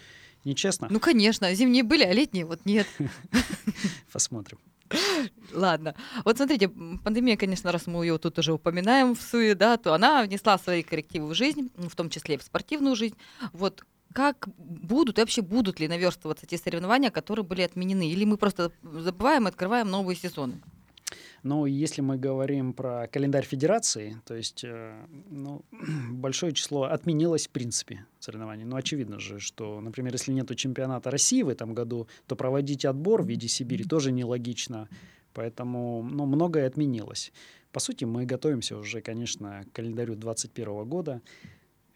Нечестно? 0.45 0.89
Ну, 0.91 0.99
конечно, 1.01 1.53
зимние 1.55 1.83
были, 1.83 2.03
а 2.03 2.13
летние 2.13 2.45
вот 2.45 2.65
нет. 2.65 2.87
Посмотрим. 4.13 4.59
Ладно. 5.53 5.95
Вот 6.25 6.39
смотрите, 6.39 6.69
пандемия, 6.69 7.37
конечно, 7.37 7.71
раз 7.71 7.87
мы 7.87 8.05
ее 8.05 8.19
тут 8.19 8.39
уже 8.39 8.53
упоминаем 8.55 9.15
в 9.15 9.21
СУЕ, 9.21 9.55
да, 9.55 9.77
то 9.77 9.95
она 9.95 10.23
внесла 10.23 10.59
свои 10.59 10.83
коррективы 10.83 11.29
в 11.29 11.35
жизнь, 11.35 11.71
в 11.77 11.95
том 11.95 12.09
числе 12.09 12.37
и 12.37 12.39
в 12.39 12.43
спортивную 12.43 12.97
жизнь. 12.97 13.17
Вот 13.53 13.85
как 14.13 14.49
будут 14.57 15.19
и 15.19 15.21
вообще 15.21 15.43
будут 15.43 15.81
ли 15.81 15.89
наверстываться 15.89 16.47
те 16.47 16.59
соревнования, 16.59 17.11
которые 17.11 17.45
были 17.45 17.63
отменены? 17.63 18.09
Или 18.09 18.25
мы 18.25 18.37
просто 18.37 18.73
забываем 18.83 19.47
и 19.47 19.49
открываем 19.49 19.91
новые 19.91 20.17
сезоны? 20.17 20.61
Но 21.43 21.67
если 21.67 22.01
мы 22.01 22.19
говорим 22.19 22.73
про 22.73 23.07
календарь 23.07 23.45
федерации, 23.45 24.21
то 24.25 24.35
есть 24.35 24.65
э, 24.65 25.07
ну, 25.31 25.63
большое 26.11 26.53
число 26.53 26.85
отменилось 26.85 27.47
в 27.47 27.51
принципе 27.51 28.07
соревнований. 28.19 28.65
Ну, 28.65 28.77
очевидно 28.77 29.21
же, 29.21 29.39
что, 29.39 29.81
например, 29.81 30.13
если 30.13 30.33
нет 30.33 30.55
чемпионата 30.57 31.11
России 31.11 31.43
в 31.43 31.49
этом 31.49 31.75
году, 31.75 32.09
то 32.27 32.37
проводить 32.37 32.85
отбор 32.85 33.23
в 33.23 33.29
виде 33.29 33.49
Сибири 33.49 33.85
тоже 33.85 34.11
нелогично. 34.13 34.89
Поэтому 35.33 36.03
ну, 36.03 36.27
многое 36.27 36.67
отменилось. 36.67 37.33
По 37.71 37.81
сути, 37.81 38.05
мы 38.05 38.25
готовимся 38.25 38.77
уже, 38.77 39.01
конечно, 39.01 39.65
к 39.71 39.77
календарю 39.77 40.15
2021 40.15 40.85
года. 40.85 41.23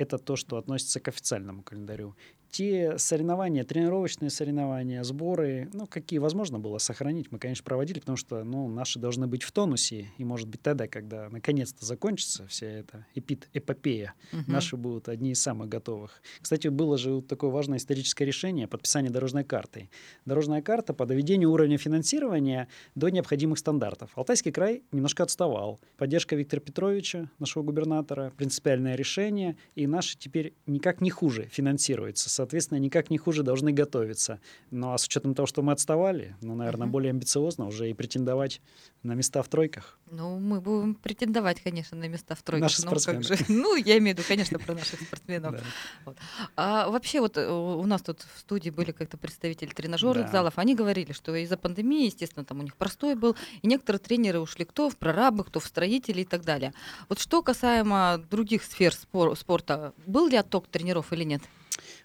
Это 0.03 0.19
то, 0.19 0.35
что 0.35 0.57
относится 0.57 0.99
к 0.99 1.07
официальному 1.07 1.63
календарю. 1.63 2.17
Те 2.53 2.99
соревнования, 2.99 3.65
тренировочные 3.65 4.29
соревнования, 4.29 5.03
сборы, 5.05 5.71
ну, 5.73 5.87
какие 5.87 6.19
возможно 6.19 6.59
было 6.59 6.77
сохранить, 6.77 7.33
мы, 7.33 7.39
конечно, 7.39 7.65
проводили, 7.65 7.99
потому 8.01 8.17
что, 8.19 8.45
ну, 8.45 8.69
наши 8.69 8.99
должны 8.99 9.27
быть 9.27 9.43
в 9.43 9.51
тонусе, 9.53 10.09
и, 10.19 10.25
может 10.25 10.49
быть, 10.49 10.61
тогда, 10.61 10.87
когда 10.87 11.31
наконец-то 11.31 11.87
закончится 11.87 12.47
вся 12.49 12.67
эта 12.67 13.07
эпид 13.15 13.49
эпопея, 13.55 14.13
Мгм. 14.33 14.53
наши 14.53 14.77
будут 14.77 15.09
одни 15.09 15.31
из 15.31 15.41
самых 15.41 15.71
готовых. 15.71 16.21
Кстати, 16.43 16.69
было 16.69 16.99
же 16.99 17.13
вот 17.13 17.27
такое 17.27 17.49
важное 17.51 17.79
историческое 17.79 18.27
решение 18.27 18.69
подписание 18.69 19.11
дорожной 19.11 19.45
карты. 19.45 19.89
Дорожная 20.27 20.61
карта 20.61 20.93
по 20.93 21.07
доведению 21.07 21.51
уровня 21.53 21.79
финансирования 21.79 22.69
до 22.95 23.09
необходимых 23.09 23.61
стандартов. 23.61 24.11
Алтайский 24.15 24.53
край 24.53 24.83
немножко 24.93 25.23
отставал. 25.23 25.81
Поддержка 25.97 26.37
Виктора 26.37 26.61
Петровича, 26.61 27.31
нашего 27.39 27.63
губернатора, 27.63 28.31
принципиальное 28.37 28.95
решение, 28.95 29.57
и 29.75 29.87
наши 29.87 30.19
теперь 30.19 30.53
никак 30.67 31.01
не 31.01 31.09
хуже 31.09 31.49
финансируются. 31.51 32.29
Соответственно, 32.43 32.79
никак 32.79 33.09
не 33.09 33.19
хуже 33.19 33.45
должны 33.45 33.73
готовиться. 33.73 34.41
Ну 34.73 34.93
а 34.93 34.99
с 34.99 35.05
учетом 35.07 35.35
того, 35.35 35.47
что 35.47 35.63
мы 35.63 35.73
отставали, 35.73 36.35
ну, 36.41 36.57
наверное, 36.57 36.87
угу. 36.87 36.93
более 36.93 37.11
амбициозно 37.11 37.67
уже 37.67 37.89
и 37.89 37.95
претендовать 37.95 38.61
на 39.05 39.15
места 39.15 39.43
в 39.43 39.49
тройках. 39.49 39.99
Ну, 40.11 40.39
мы 40.41 40.61
будем 40.61 40.97
претендовать, 40.97 41.61
конечно, 41.63 41.97
на 41.97 42.09
места 42.09 42.35
в 42.35 42.43
тройках. 42.43 42.65
Наши 42.65 42.83
спортсмены. 42.83 43.21
Ну, 43.21 43.37
же? 43.37 43.45
ну 43.49 43.77
я 43.77 43.99
имею 43.99 44.17
в 44.17 44.19
виду, 44.19 44.29
конечно, 44.29 44.59
про 44.59 44.75
наших 44.75 45.01
спортсменов. 45.07 45.63
Вот. 46.05 46.17
А 46.57 46.89
вообще 46.89 47.21
вот 47.21 47.37
э, 47.37 47.49
у 47.49 47.85
нас 47.87 48.03
тут 48.03 48.27
в 48.35 48.41
студии 48.41 48.71
были 48.71 48.91
как-то 48.91 49.17
представители 49.17 49.71
тренажерных 49.71 50.27
да. 50.27 50.33
залов, 50.33 50.55
они 50.57 50.75
говорили, 50.75 51.13
что 51.13 51.35
из-за 51.37 51.57
пандемии, 51.57 52.07
естественно, 52.07 52.45
там 52.45 52.59
у 52.59 52.63
них 52.63 52.77
простой 52.77 53.15
был, 53.15 53.37
и 53.63 53.67
некоторые 53.69 54.01
тренеры 54.01 54.41
ушли 54.41 54.65
кто 54.65 54.91
в 54.91 54.97
прорабы, 54.97 55.45
кто 55.45 55.61
в 55.61 55.65
строители 55.65 56.23
и 56.23 56.27
так 56.27 56.45
далее. 56.45 56.75
Вот 57.09 57.21
что 57.21 57.41
касаемо 57.43 58.21
других 58.31 58.65
сфер 58.65 58.93
спор- 58.93 59.37
спорта, 59.37 59.95
был 60.07 60.27
ли 60.27 60.37
отток 60.37 60.67
тренеров 60.67 61.13
или 61.13 61.23
нет? 61.23 61.43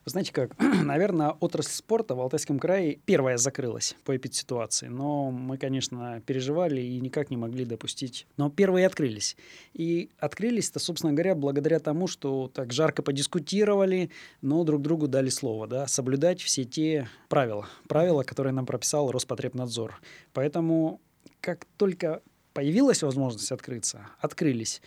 Вы 0.08 0.12
знаете 0.12 0.32
как, 0.32 0.58
наверное, 0.86 1.32
отрасль 1.32 1.74
спорта 1.74 2.16
в 2.16 2.22
Алтайском 2.22 2.60
крае 2.60 2.98
первая 3.04 3.36
закрылась 3.36 3.94
по 4.06 4.16
эпидситуации, 4.16 4.88
но 4.88 5.32
мы, 5.32 5.58
конечно, 5.58 6.22
переживали 6.26 6.80
и 6.80 7.02
никак 7.02 7.30
не 7.30 7.36
могли 7.36 7.66
допустить. 7.66 8.26
Но 8.38 8.50
первые 8.50 8.86
открылись. 8.88 9.36
И 9.74 10.10
открылись-то, 10.18 10.80
собственно 10.80 11.12
говоря, 11.12 11.36
благодаря 11.36 11.80
тому, 11.80 12.08
что 12.08 12.50
так 12.54 12.72
жарко 12.72 13.04
подискутировали, 13.04 14.10
но 14.42 14.64
друг 14.64 14.82
другу 14.82 15.10
дали 15.10 15.28
слово, 15.28 15.68
да, 15.68 15.88
соблюдать 15.88 16.40
все 16.40 16.64
те 16.64 17.10
правила, 17.28 17.68
правила, 17.90 18.24
которые 18.24 18.54
нам 18.54 18.66
прописал 18.66 19.12
Роспотребнадзор. 19.12 20.00
Поэтому 20.32 21.02
как 21.42 21.66
только 21.76 22.22
появилась 22.54 23.04
возможность 23.04 23.52
открыться, 23.52 24.08
открылись. 24.22 24.82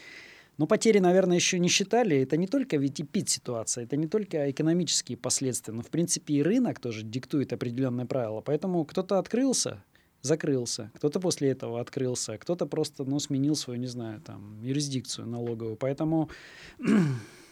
Но 0.61 0.67
потери, 0.67 0.99
наверное, 0.99 1.37
еще 1.37 1.59
не 1.59 1.69
считали. 1.69 2.19
Это 2.19 2.37
не 2.37 2.47
только 2.47 2.77
ведь 2.77 3.01
и 3.01 3.07
ситуация, 3.27 3.85
это 3.85 3.97
не 3.97 4.07
только 4.07 4.51
экономические 4.51 5.17
последствия, 5.17 5.73
но, 5.73 5.81
в 5.81 5.89
принципе, 5.89 6.35
и 6.35 6.43
рынок 6.43 6.81
тоже 6.81 7.03
диктует 7.03 7.55
определенные 7.55 8.05
правила. 8.05 8.43
Поэтому 8.43 8.85
кто-то 8.85 9.19
открылся, 9.19 9.83
закрылся, 10.21 10.91
кто-то 10.97 11.19
после 11.19 11.49
этого 11.49 11.81
открылся, 11.81 12.37
кто-то 12.37 12.67
просто, 12.67 13.05
ну, 13.05 13.19
сменил 13.21 13.57
свою, 13.57 13.81
не 13.81 13.87
знаю, 13.87 14.21
там, 14.21 14.61
юрисдикцию 14.63 15.27
налоговую. 15.29 15.77
Поэтому 15.77 16.29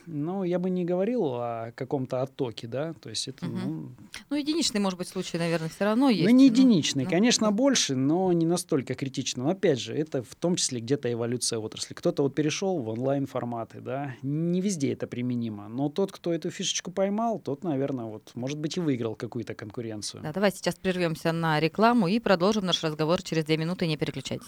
ну, 0.08 0.44
я 0.44 0.58
бы 0.58 0.70
не 0.70 0.84
говорил 0.84 1.34
о 1.34 1.72
каком-то 1.74 2.22
оттоке, 2.22 2.66
да, 2.66 2.94
то 2.94 3.10
есть 3.10 3.28
это, 3.28 3.46
угу. 3.46 3.56
ну... 3.56 3.88
Ну, 4.30 4.36
единичный, 4.36 4.80
может 4.80 4.98
быть, 4.98 5.08
случай, 5.08 5.38
наверное, 5.38 5.68
все 5.68 5.84
равно 5.84 6.08
есть. 6.08 6.24
Ну, 6.24 6.34
не 6.34 6.46
единичный, 6.46 7.04
ну, 7.04 7.10
конечно, 7.10 7.50
ну. 7.50 7.56
больше, 7.56 7.94
но 7.94 8.32
не 8.32 8.46
настолько 8.46 8.94
критично. 8.94 9.44
Но, 9.44 9.50
опять 9.50 9.78
же, 9.78 9.94
это 9.94 10.22
в 10.22 10.34
том 10.34 10.56
числе 10.56 10.80
где-то 10.80 11.12
эволюция 11.12 11.58
отрасли. 11.58 11.94
Кто-то 11.94 12.22
вот 12.22 12.34
перешел 12.34 12.78
в 12.78 12.88
онлайн-форматы, 12.88 13.80
да, 13.80 14.14
не 14.22 14.60
везде 14.60 14.92
это 14.92 15.06
применимо, 15.06 15.68
но 15.68 15.88
тот, 15.88 16.12
кто 16.12 16.32
эту 16.32 16.50
фишечку 16.50 16.90
поймал, 16.90 17.38
тот, 17.38 17.62
наверное, 17.62 18.06
вот, 18.06 18.30
может 18.34 18.58
быть, 18.58 18.76
и 18.76 18.80
выиграл 18.80 19.14
какую-то 19.14 19.54
конкуренцию. 19.54 20.22
Да, 20.22 20.32
давайте 20.32 20.58
сейчас 20.58 20.76
прервемся 20.76 21.32
на 21.32 21.60
рекламу 21.60 22.08
и 22.08 22.18
продолжим 22.18 22.64
наш 22.64 22.82
разговор 22.82 23.22
через 23.22 23.44
две 23.44 23.56
минуты, 23.56 23.86
не 23.86 23.96
переключайтесь. 23.96 24.46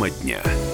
Тема 0.00 0.10
дня. 0.22 0.69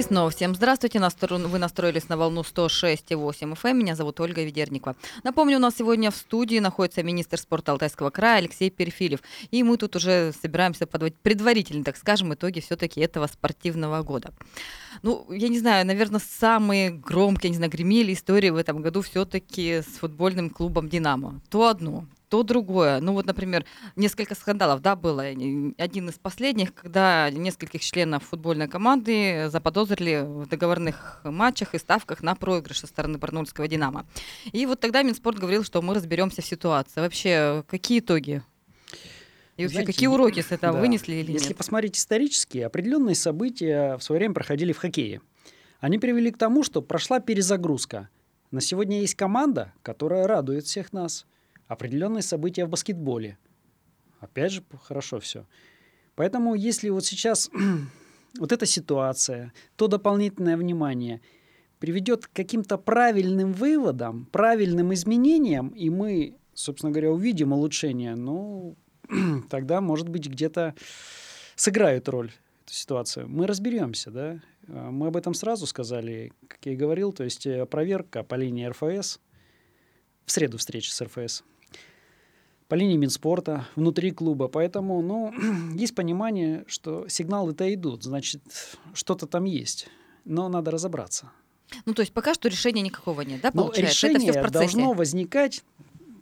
И 0.00 0.02
снова 0.02 0.30
всем 0.30 0.54
здравствуйте. 0.54 0.98
Вы 0.98 1.58
настроились 1.58 2.08
на 2.08 2.16
волну 2.16 2.40
106,8 2.40 3.52
FM. 3.52 3.70
Эм. 3.70 3.78
Меня 3.78 3.94
зовут 3.94 4.18
Ольга 4.20 4.42
Ведерникова. 4.42 4.96
Напомню, 5.24 5.58
у 5.58 5.60
нас 5.60 5.76
сегодня 5.76 6.10
в 6.10 6.16
студии 6.16 6.58
находится 6.58 7.02
министр 7.02 7.36
спорта 7.36 7.72
Алтайского 7.72 8.08
края 8.08 8.38
Алексей 8.38 8.70
Перфилев. 8.70 9.20
И 9.50 9.62
мы 9.62 9.76
тут 9.76 9.96
уже 9.96 10.32
собираемся 10.40 10.86
подводить 10.86 11.18
предварительно, 11.18 11.84
так 11.84 11.98
скажем, 11.98 12.32
итоги 12.32 12.60
все-таки 12.60 12.98
этого 13.02 13.26
спортивного 13.26 14.02
года. 14.02 14.32
Ну, 15.02 15.30
я 15.30 15.48
не 15.50 15.58
знаю, 15.58 15.84
наверное, 15.84 16.22
самые 16.26 16.92
громкие, 16.92 17.50
не 17.50 17.56
знаю, 17.56 17.70
гремели 17.70 18.14
истории 18.14 18.48
в 18.48 18.56
этом 18.56 18.80
году 18.80 19.02
все-таки 19.02 19.82
с 19.82 19.98
футбольным 19.98 20.48
клубом 20.48 20.88
«Динамо». 20.88 21.42
То 21.50 21.68
одно, 21.68 22.06
то 22.30 22.44
другое. 22.44 23.00
Ну 23.00 23.12
вот, 23.12 23.26
например, 23.26 23.66
несколько 23.96 24.36
скандалов, 24.36 24.80
да, 24.80 24.94
было. 24.94 25.24
Один 25.24 26.08
из 26.08 26.14
последних, 26.14 26.72
когда 26.72 27.28
нескольких 27.28 27.82
членов 27.82 28.22
футбольной 28.22 28.68
команды 28.68 29.48
заподозрили 29.50 30.22
в 30.24 30.46
договорных 30.48 31.22
матчах 31.24 31.74
и 31.74 31.78
ставках 31.78 32.22
на 32.22 32.36
проигрыш 32.36 32.80
со 32.80 32.86
стороны 32.86 33.18
Барнульского 33.18 33.66
«Динамо». 33.66 34.06
И 34.52 34.64
вот 34.64 34.78
тогда 34.78 35.02
Минспорт 35.02 35.40
говорил, 35.40 35.64
что 35.64 35.82
мы 35.82 35.92
разберемся 35.92 36.40
в 36.40 36.46
ситуации. 36.46 37.00
Вообще, 37.00 37.64
какие 37.66 37.98
итоги? 37.98 38.42
И 39.56 39.62
вообще, 39.62 39.74
Знаете, 39.74 39.92
какие 39.92 40.08
уроки 40.08 40.40
с 40.40 40.52
этого 40.52 40.74
да. 40.74 40.80
вынесли 40.80 41.14
или 41.14 41.32
Если 41.32 41.48
нет? 41.48 41.56
посмотреть 41.56 41.98
исторически, 41.98 42.58
определенные 42.58 43.16
события 43.16 43.96
в 43.96 44.02
свое 44.04 44.20
время 44.20 44.34
проходили 44.34 44.72
в 44.72 44.78
хоккее. 44.78 45.20
Они 45.80 45.98
привели 45.98 46.30
к 46.30 46.38
тому, 46.38 46.62
что 46.62 46.80
прошла 46.80 47.18
перезагрузка. 47.18 48.08
На 48.52 48.60
сегодня 48.60 49.00
есть 49.00 49.16
команда, 49.16 49.72
которая 49.82 50.28
радует 50.28 50.64
всех 50.64 50.92
нас– 50.92 51.26
определенные 51.70 52.22
события 52.22 52.64
в 52.64 52.68
баскетболе. 52.68 53.38
Опять 54.18 54.52
же, 54.52 54.64
хорошо 54.82 55.20
все. 55.20 55.46
Поэтому, 56.16 56.56
если 56.56 56.88
вот 56.90 57.04
сейчас 57.04 57.48
вот 58.38 58.50
эта 58.50 58.66
ситуация, 58.66 59.52
то 59.76 59.86
дополнительное 59.86 60.56
внимание 60.56 61.20
приведет 61.78 62.26
к 62.26 62.32
каким-то 62.32 62.76
правильным 62.76 63.52
выводам, 63.52 64.26
правильным 64.32 64.92
изменениям, 64.92 65.68
и 65.68 65.90
мы, 65.90 66.36
собственно 66.54 66.90
говоря, 66.90 67.12
увидим 67.12 67.52
улучшение, 67.52 68.16
ну, 68.16 68.76
тогда, 69.48 69.80
может 69.80 70.08
быть, 70.08 70.26
где-то 70.26 70.74
сыграют 71.54 72.08
роль 72.08 72.32
эту 72.64 72.74
ситуацию. 72.74 73.28
Мы 73.28 73.46
разберемся, 73.46 74.10
да. 74.10 74.42
А, 74.66 74.90
мы 74.90 75.06
об 75.06 75.16
этом 75.16 75.34
сразу 75.34 75.68
сказали, 75.68 76.32
как 76.48 76.58
я 76.64 76.72
и 76.72 76.76
говорил, 76.76 77.12
то 77.12 77.22
есть 77.22 77.46
э, 77.46 77.64
проверка 77.64 78.24
по 78.24 78.34
линии 78.34 78.66
РФС, 78.66 79.20
в 80.26 80.32
среду 80.32 80.58
встреча 80.58 80.92
с 80.92 81.00
РФС– 81.00 81.44
по 82.70 82.76
линии 82.76 82.96
Минспорта, 82.96 83.66
внутри 83.74 84.12
клуба. 84.12 84.46
Поэтому, 84.46 85.02
ну, 85.02 85.34
есть 85.74 85.94
понимание, 85.94 86.64
что 86.68 87.08
сигналы-то 87.08 87.74
идут, 87.74 88.04
значит, 88.04 88.40
что-то 88.94 89.26
там 89.26 89.44
есть. 89.44 89.88
Но 90.24 90.48
надо 90.48 90.70
разобраться. 90.70 91.32
Ну, 91.84 91.94
то 91.94 92.02
есть 92.02 92.12
пока 92.12 92.32
что 92.32 92.48
решения 92.48 92.82
никакого 92.82 93.22
нет, 93.22 93.40
да, 93.40 93.50
ну, 93.52 93.62
получается? 93.62 94.06
Но 94.06 94.08
решение 94.12 94.30
Это 94.30 94.40
все 94.40 94.48
в 94.48 94.52
должно 94.52 94.92
возникать 94.92 95.64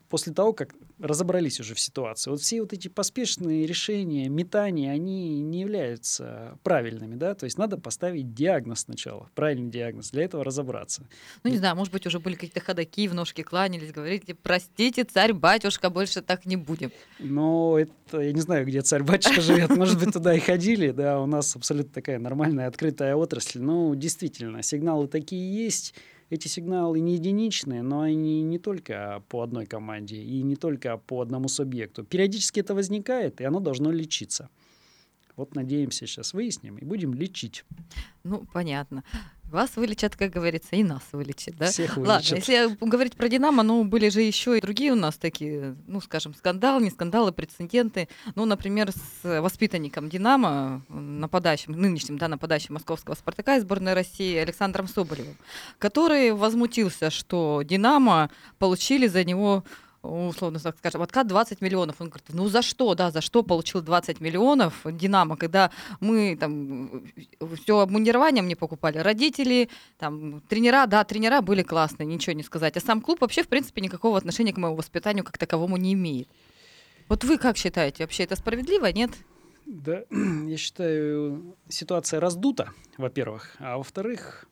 после 0.08 0.32
того, 0.32 0.52
как 0.52 0.74
разобрались 0.98 1.60
уже 1.60 1.74
в 1.74 1.80
ситуации. 1.80 2.30
Вот 2.30 2.40
все 2.40 2.60
вот 2.60 2.72
эти 2.72 2.88
поспешные 2.88 3.66
решения, 3.66 4.28
метания, 4.28 4.90
они 4.90 5.40
не 5.40 5.60
являются 5.60 6.58
правильными, 6.62 7.14
да, 7.14 7.34
то 7.34 7.44
есть 7.44 7.58
надо 7.58 7.78
поставить 7.78 8.34
диагноз 8.34 8.80
сначала, 8.80 9.28
правильный 9.34 9.70
диагноз, 9.70 10.10
для 10.10 10.24
этого 10.24 10.42
разобраться. 10.44 11.06
Ну, 11.44 11.50
не 11.50 11.58
знаю, 11.58 11.76
может 11.76 11.92
быть, 11.92 12.06
уже 12.06 12.18
были 12.18 12.34
какие-то 12.34 12.60
ходаки, 12.60 13.06
в 13.06 13.14
ножки 13.14 13.42
кланялись, 13.42 13.92
говорите, 13.92 14.34
простите, 14.34 15.04
царь-батюшка, 15.04 15.90
больше 15.90 16.22
так 16.22 16.46
не 16.46 16.56
будем. 16.56 16.90
Ну, 17.18 17.76
это, 17.76 18.20
я 18.20 18.32
не 18.32 18.40
знаю, 18.40 18.66
где 18.66 18.80
царь-батюшка 18.80 19.40
живет, 19.40 19.70
может 19.70 19.98
быть, 19.98 20.12
туда 20.12 20.34
и 20.34 20.40
ходили, 20.40 20.90
да, 20.90 21.20
у 21.20 21.26
нас 21.26 21.54
абсолютно 21.54 21.92
такая 21.92 22.18
нормальная, 22.18 22.66
открытая 22.66 23.14
отрасль, 23.14 23.60
ну, 23.60 23.94
действительно, 23.94 24.62
сигналы 24.62 25.06
такие 25.06 25.64
есть, 25.64 25.94
эти 26.30 26.48
сигналы 26.48 27.00
не 27.00 27.14
единичные, 27.14 27.82
но 27.82 28.00
они 28.02 28.42
не 28.42 28.58
только 28.58 29.22
по 29.28 29.42
одной 29.42 29.66
команде 29.66 30.16
и 30.16 30.42
не 30.42 30.56
только 30.56 30.96
по 30.98 31.20
одному 31.20 31.48
субъекту. 31.48 32.04
Периодически 32.04 32.60
это 32.60 32.74
возникает, 32.74 33.40
и 33.40 33.44
оно 33.44 33.60
должно 33.60 33.90
лечиться. 33.90 34.50
Вот 35.38 35.54
надеемся, 35.54 36.04
сейчас 36.08 36.34
выясним 36.34 36.78
и 36.78 36.84
будем 36.84 37.14
лечить. 37.14 37.64
Ну, 38.24 38.44
понятно. 38.52 39.04
Вас 39.44 39.76
вылечат, 39.76 40.16
как 40.16 40.32
говорится, 40.32 40.74
и 40.74 40.82
нас 40.82 41.02
вылечат, 41.12 41.56
да? 41.56 41.66
Всех 41.66 41.96
вылечат. 41.96 42.32
Ладно, 42.32 42.36
если 42.36 42.84
говорить 42.84 43.14
про 43.14 43.28
«Динамо», 43.28 43.62
ну, 43.62 43.84
были 43.84 44.08
же 44.08 44.20
еще 44.20 44.58
и 44.58 44.60
другие 44.60 44.92
у 44.92 44.96
нас 44.96 45.16
такие, 45.16 45.76
ну, 45.86 46.00
скажем, 46.00 46.34
скандалы, 46.34 46.82
не 46.82 46.90
скандалы, 46.90 47.30
прецеденты. 47.30 48.08
Ну, 48.34 48.46
например, 48.46 48.90
с 48.90 49.40
воспитанником 49.40 50.10
«Динамо», 50.10 50.82
нападающим, 50.88 51.72
нынешним, 51.72 52.18
да, 52.18 52.26
нападающим 52.26 52.74
московского 52.74 53.14
«Спартака» 53.14 53.56
из 53.56 53.62
сборной 53.62 53.94
России 53.94 54.36
Александром 54.36 54.88
Соболевым, 54.88 55.36
который 55.78 56.32
возмутился, 56.32 57.10
что 57.10 57.62
«Динамо» 57.64 58.28
получили 58.58 59.06
за 59.06 59.22
него 59.22 59.62
условно 60.02 60.58
так 60.58 60.78
скажем, 60.78 61.02
откат 61.02 61.26
20 61.26 61.60
миллионов. 61.60 62.00
Он 62.00 62.08
говорит, 62.08 62.28
ну 62.32 62.48
за 62.48 62.62
что, 62.62 62.94
да, 62.94 63.10
за 63.10 63.20
что 63.20 63.42
получил 63.42 63.80
20 63.80 64.20
миллионов 64.20 64.74
Динамо, 64.84 65.36
когда 65.36 65.70
мы 66.00 66.36
там 66.36 67.04
все 67.62 67.80
обмундированием 67.80 68.46
не 68.46 68.54
покупали, 68.54 68.98
родители, 68.98 69.68
там, 69.98 70.40
тренера, 70.48 70.86
да, 70.86 71.04
тренера 71.04 71.40
были 71.40 71.62
классные, 71.62 72.06
ничего 72.06 72.34
не 72.34 72.42
сказать, 72.42 72.76
а 72.76 72.80
сам 72.80 73.00
клуб 73.00 73.20
вообще, 73.20 73.42
в 73.42 73.48
принципе, 73.48 73.80
никакого 73.80 74.18
отношения 74.18 74.52
к 74.52 74.58
моему 74.58 74.76
воспитанию 74.76 75.24
как 75.24 75.38
таковому 75.38 75.76
не 75.76 75.94
имеет. 75.94 76.28
Вот 77.08 77.24
вы 77.24 77.38
как 77.38 77.56
считаете, 77.56 78.04
вообще 78.04 78.24
это 78.24 78.36
справедливо, 78.36 78.92
нет? 78.92 79.10
Да, 79.66 80.04
я 80.46 80.56
считаю, 80.56 81.56
ситуация 81.68 82.20
раздута, 82.20 82.72
во-первых. 82.96 83.56
А 83.58 83.78
во-вторых, 83.78 84.46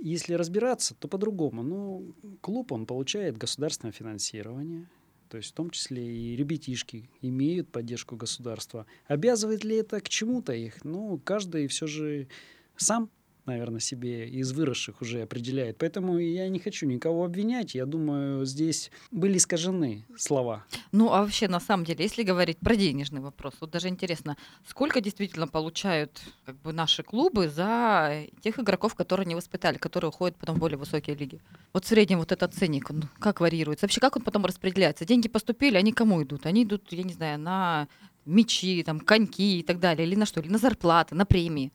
если 0.00 0.34
разбираться, 0.34 0.94
то 0.94 1.08
по-другому. 1.08 1.62
Ну, 1.62 2.14
клуб, 2.40 2.72
он 2.72 2.86
получает 2.86 3.36
государственное 3.36 3.92
финансирование, 3.92 4.88
то 5.28 5.36
есть 5.36 5.50
в 5.50 5.54
том 5.54 5.70
числе 5.70 6.04
и 6.04 6.36
ребятишки 6.36 7.08
имеют 7.20 7.70
поддержку 7.70 8.16
государства. 8.16 8.86
Обязывает 9.06 9.64
ли 9.64 9.76
это 9.76 10.00
к 10.00 10.08
чему-то 10.08 10.52
их? 10.52 10.84
Ну, 10.84 11.20
каждый 11.22 11.68
все 11.68 11.86
же 11.86 12.28
сам 12.76 13.10
наверное, 13.50 13.80
себе 13.80 14.28
из 14.28 14.52
выросших 14.52 15.02
уже 15.02 15.22
определяет. 15.22 15.78
Поэтому 15.78 16.18
я 16.18 16.48
не 16.48 16.58
хочу 16.58 16.86
никого 16.86 17.24
обвинять. 17.24 17.74
Я 17.74 17.86
думаю, 17.86 18.44
здесь 18.44 18.90
были 19.10 19.36
искажены 19.36 20.04
слова. 20.16 20.64
Ну, 20.92 21.12
а 21.12 21.22
вообще, 21.22 21.48
на 21.48 21.60
самом 21.60 21.84
деле, 21.84 22.04
если 22.04 22.22
говорить 22.22 22.58
про 22.58 22.76
денежный 22.76 23.20
вопрос, 23.20 23.54
вот 23.60 23.70
даже 23.70 23.88
интересно, 23.88 24.36
сколько 24.66 25.00
действительно 25.00 25.48
получают 25.48 26.20
как 26.46 26.56
бы, 26.62 26.72
наши 26.72 27.02
клубы 27.02 27.48
за 27.48 28.24
тех 28.42 28.58
игроков, 28.58 28.94
которые 28.94 29.26
не 29.26 29.34
воспитали, 29.34 29.78
которые 29.78 30.08
уходят 30.08 30.36
потом 30.36 30.56
в 30.56 30.58
более 30.58 30.78
высокие 30.78 31.16
лиги? 31.16 31.40
Вот 31.72 31.84
в 31.84 31.88
среднем 31.88 32.18
вот 32.18 32.32
этот 32.32 32.54
ценник, 32.54 32.90
он 32.90 33.04
как 33.18 33.40
варьируется? 33.40 33.84
Вообще, 33.86 34.00
как 34.00 34.16
он 34.16 34.22
потом 34.22 34.46
распределяется? 34.46 35.04
Деньги 35.04 35.28
поступили, 35.28 35.76
они 35.76 35.92
кому 35.92 36.22
идут? 36.22 36.46
Они 36.46 36.64
идут, 36.64 36.92
я 36.92 37.02
не 37.02 37.12
знаю, 37.12 37.38
на 37.38 37.88
мечи, 38.26 38.82
там, 38.84 39.00
коньки 39.00 39.60
и 39.60 39.62
так 39.62 39.80
далее, 39.80 40.06
или 40.06 40.14
на 40.14 40.26
что? 40.26 40.40
Или 40.40 40.48
на 40.48 40.58
зарплаты, 40.58 41.14
на 41.14 41.24
премии? 41.24 41.72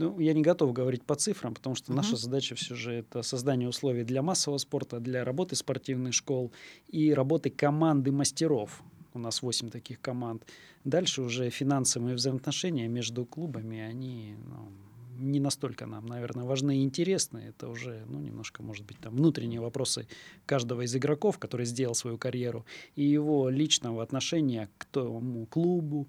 Ну, 0.00 0.18
я 0.18 0.32
не 0.32 0.40
готов 0.40 0.72
говорить 0.72 1.04
по 1.04 1.14
цифрам, 1.14 1.52
потому 1.52 1.74
что 1.74 1.92
uh-huh. 1.92 1.96
наша 1.96 2.16
задача 2.16 2.54
все 2.54 2.74
же 2.74 2.92
это 2.94 3.20
создание 3.20 3.68
условий 3.68 4.02
для 4.02 4.22
массового 4.22 4.56
спорта, 4.56 4.98
для 4.98 5.24
работы 5.24 5.56
спортивных 5.56 6.14
школ 6.14 6.52
и 6.88 7.12
работы 7.12 7.50
команды 7.50 8.10
мастеров. 8.10 8.82
У 9.12 9.18
нас 9.18 9.42
8 9.42 9.68
таких 9.68 10.00
команд. 10.00 10.46
Дальше 10.84 11.20
уже 11.20 11.50
финансовые 11.50 12.14
взаимоотношения 12.14 12.88
между 12.88 13.26
клубами, 13.26 13.78
они 13.78 14.36
ну, 14.48 14.72
не 15.18 15.38
настолько 15.38 15.84
нам, 15.84 16.06
наверное, 16.06 16.46
важны 16.46 16.78
и 16.78 16.82
интересны. 16.82 17.38
Это 17.48 17.68
уже, 17.68 18.02
ну, 18.08 18.20
немножко, 18.20 18.62
может 18.62 18.86
быть, 18.86 18.98
там 19.00 19.14
внутренние 19.14 19.60
вопросы 19.60 20.08
каждого 20.46 20.80
из 20.80 20.96
игроков, 20.96 21.38
который 21.38 21.66
сделал 21.66 21.94
свою 21.94 22.16
карьеру, 22.16 22.64
и 22.96 23.04
его 23.04 23.50
личного 23.50 24.02
отношения 24.02 24.70
к 24.78 24.86
тому 24.86 25.44
клубу, 25.44 26.08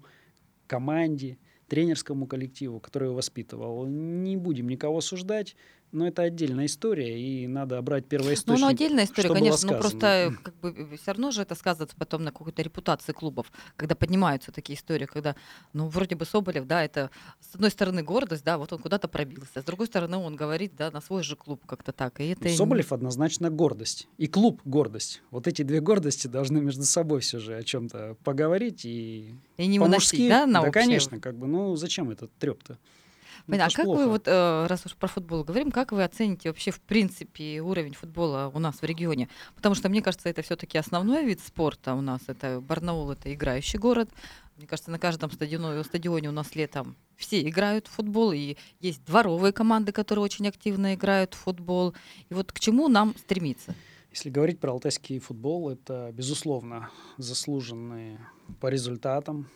команде, 0.66 1.36
тренерскому 1.72 2.26
коллективу, 2.26 2.80
который 2.80 3.04
его 3.04 3.14
воспитывал. 3.14 3.86
Не 3.86 4.36
будем 4.36 4.68
никого 4.68 4.98
осуждать, 4.98 5.56
но 5.92 6.06
это 6.06 6.22
отдельная 6.22 6.66
история, 6.66 7.20
и 7.20 7.46
надо 7.46 7.80
брать 7.82 8.06
первоисточник. 8.06 8.60
Ну, 8.60 8.66
ну 8.66 8.72
отдельная 8.72 9.04
история, 9.04 9.28
конечно, 9.28 9.72
но 9.72 9.78
просто 9.78 10.34
как 10.42 10.54
бы 10.60 10.96
все 10.96 11.12
равно 11.12 11.30
же 11.30 11.42
это 11.42 11.54
сказывается 11.54 11.96
потом 11.96 12.24
на 12.24 12.32
какой-то 12.32 12.62
репутации 12.62 13.12
клубов, 13.12 13.52
когда 13.76 13.94
поднимаются 13.94 14.52
такие 14.52 14.78
истории, 14.78 15.06
когда, 15.06 15.36
ну, 15.72 15.88
вроде 15.88 16.16
бы 16.16 16.24
Соболев, 16.24 16.66
да, 16.66 16.84
это 16.84 17.10
с 17.40 17.54
одной 17.54 17.70
стороны 17.70 18.02
гордость, 18.02 18.44
да, 18.44 18.58
вот 18.58 18.72
он 18.72 18.78
куда-то 18.78 19.06
пробился, 19.08 19.60
с 19.60 19.64
другой 19.64 19.86
стороны 19.86 20.16
он 20.16 20.34
говорит, 20.34 20.74
да, 20.76 20.90
на 20.90 21.00
свой 21.00 21.22
же 21.22 21.36
клуб 21.36 21.64
как-то 21.66 21.92
так. 21.92 22.20
И 22.20 22.28
это 22.28 22.48
Соболев 22.48 22.92
однозначно 22.92 23.50
гордость, 23.50 24.08
и 24.16 24.26
клуб 24.26 24.60
гордость. 24.64 25.22
Вот 25.30 25.46
эти 25.46 25.62
две 25.62 25.80
гордости 25.80 26.26
должны 26.26 26.60
между 26.60 26.84
собой 26.84 27.20
все 27.20 27.38
же 27.38 27.56
о 27.56 27.62
чем-то 27.62 28.16
поговорить 28.24 28.84
и 28.84 29.34
и 29.58 29.66
не 29.66 29.78
выносить, 29.78 30.28
да, 30.28 30.46
на 30.46 30.62
Да, 30.62 30.70
конечно, 30.70 31.20
как 31.20 31.36
бы, 31.36 31.46
ну, 31.46 31.76
зачем 31.76 32.10
этот 32.10 32.32
треп-то? 32.38 32.78
Ну, 33.46 33.52
Понятно. 33.52 33.72
А 33.72 33.76
как 33.76 33.84
плохо. 33.86 33.98
вы, 33.98 34.08
вот, 34.08 34.22
э, 34.26 34.66
раз 34.66 34.86
уж 34.86 34.94
про 34.94 35.08
футбол 35.08 35.44
говорим, 35.44 35.70
как 35.70 35.92
вы 35.92 36.04
оцените 36.04 36.48
вообще 36.48 36.70
в 36.70 36.80
принципе 36.80 37.60
уровень 37.60 37.94
футбола 37.94 38.50
у 38.54 38.58
нас 38.58 38.76
в 38.76 38.84
регионе? 38.84 39.28
Потому 39.56 39.74
что, 39.74 39.88
мне 39.88 40.02
кажется, 40.02 40.28
это 40.28 40.42
все-таки 40.42 40.78
основной 40.78 41.24
вид 41.24 41.40
спорта 41.40 41.94
у 41.94 42.00
нас. 42.00 42.20
Это 42.26 42.60
Барнаул, 42.60 43.10
это 43.10 43.32
играющий 43.32 43.78
город. 43.78 44.10
Мне 44.56 44.66
кажется, 44.66 44.90
на 44.90 44.98
каждом 44.98 45.30
стадионе, 45.30 45.82
стадионе 45.82 46.28
у 46.28 46.32
нас 46.32 46.54
летом 46.54 46.96
все 47.16 47.40
играют 47.48 47.86
в 47.86 47.90
футбол, 47.90 48.32
и 48.32 48.56
есть 48.80 49.04
дворовые 49.04 49.52
команды, 49.52 49.92
которые 49.92 50.24
очень 50.24 50.46
активно 50.46 50.94
играют 50.94 51.34
в 51.34 51.38
футбол. 51.38 51.94
И 52.28 52.34
вот 52.34 52.52
к 52.52 52.60
чему 52.60 52.88
нам 52.88 53.14
стремиться? 53.16 53.74
Если 54.10 54.28
говорить 54.28 54.60
про 54.60 54.72
алтайский 54.72 55.18
футбол, 55.20 55.70
это, 55.70 56.10
безусловно, 56.12 56.90
заслуженные 57.16 58.20
по 58.60 58.66
результатам 58.66 59.48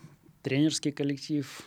тренерский 0.42 0.92
коллектив, 0.92 1.62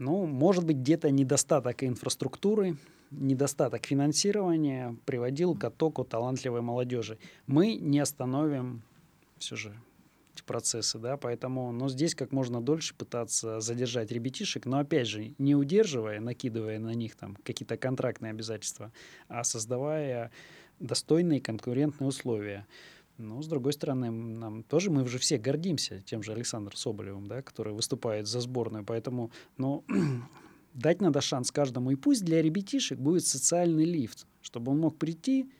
ну, 0.00 0.24
может 0.24 0.64
быть, 0.64 0.78
где-то 0.78 1.10
недостаток 1.10 1.84
инфраструктуры, 1.84 2.78
недостаток 3.10 3.84
финансирования 3.84 4.96
приводил 5.04 5.54
к 5.54 5.62
оттоку 5.64 6.04
талантливой 6.04 6.62
молодежи. 6.62 7.18
Мы 7.46 7.74
не 7.74 7.98
остановим 7.98 8.82
все 9.38 9.56
же 9.56 9.74
эти 10.34 10.42
процессы, 10.42 10.98
да, 10.98 11.18
поэтому, 11.18 11.70
но 11.70 11.90
здесь 11.90 12.14
как 12.14 12.32
можно 12.32 12.62
дольше 12.62 12.94
пытаться 12.94 13.60
задержать 13.60 14.10
ребятишек, 14.10 14.64
но 14.64 14.78
опять 14.78 15.06
же, 15.06 15.34
не 15.36 15.54
удерживая, 15.54 16.18
накидывая 16.18 16.78
на 16.78 16.94
них 16.94 17.14
там 17.14 17.36
какие-то 17.44 17.76
контрактные 17.76 18.30
обязательства, 18.30 18.92
а 19.28 19.44
создавая 19.44 20.30
достойные 20.78 21.42
конкурентные 21.42 22.08
условия. 22.08 22.66
Но, 23.20 23.42
с 23.42 23.46
другой 23.46 23.72
стороны, 23.72 24.10
нам 24.10 24.62
тоже 24.62 24.90
мы 24.90 25.02
уже 25.02 25.18
все 25.18 25.38
гордимся 25.38 26.00
тем 26.00 26.22
же 26.22 26.32
Александром 26.32 26.76
Соболевым, 26.76 27.26
да, 27.26 27.42
который 27.42 27.72
выступает 27.72 28.26
за 28.26 28.40
сборную. 28.40 28.84
Поэтому 28.84 29.30
ну, 29.56 29.84
дать 30.74 31.00
надо 31.00 31.20
шанс 31.20 31.50
каждому. 31.50 31.90
И 31.90 31.96
пусть 31.96 32.24
для 32.24 32.42
ребятишек 32.42 32.98
будет 32.98 33.26
социальный 33.26 33.84
лифт, 33.84 34.26
чтобы 34.40 34.72
он 34.72 34.80
мог 34.80 34.98
прийти 34.98 35.50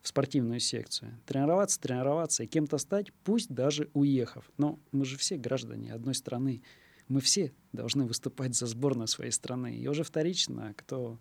в 0.00 0.08
спортивную 0.08 0.58
секцию, 0.58 1.20
тренироваться, 1.26 1.80
тренироваться 1.80 2.42
и 2.42 2.46
кем-то 2.48 2.78
стать, 2.78 3.12
пусть 3.24 3.52
даже 3.52 3.88
уехав. 3.94 4.50
Но 4.58 4.80
мы 4.90 5.04
же 5.04 5.16
все 5.16 5.36
граждане 5.36 5.94
одной 5.94 6.14
страны. 6.14 6.62
Мы 7.08 7.20
все 7.20 7.52
должны 7.72 8.04
выступать 8.04 8.56
за 8.56 8.66
сборную 8.66 9.06
своей 9.06 9.30
страны. 9.30 9.76
И 9.76 9.86
уже 9.86 10.02
вторично, 10.02 10.74
кто 10.76 11.18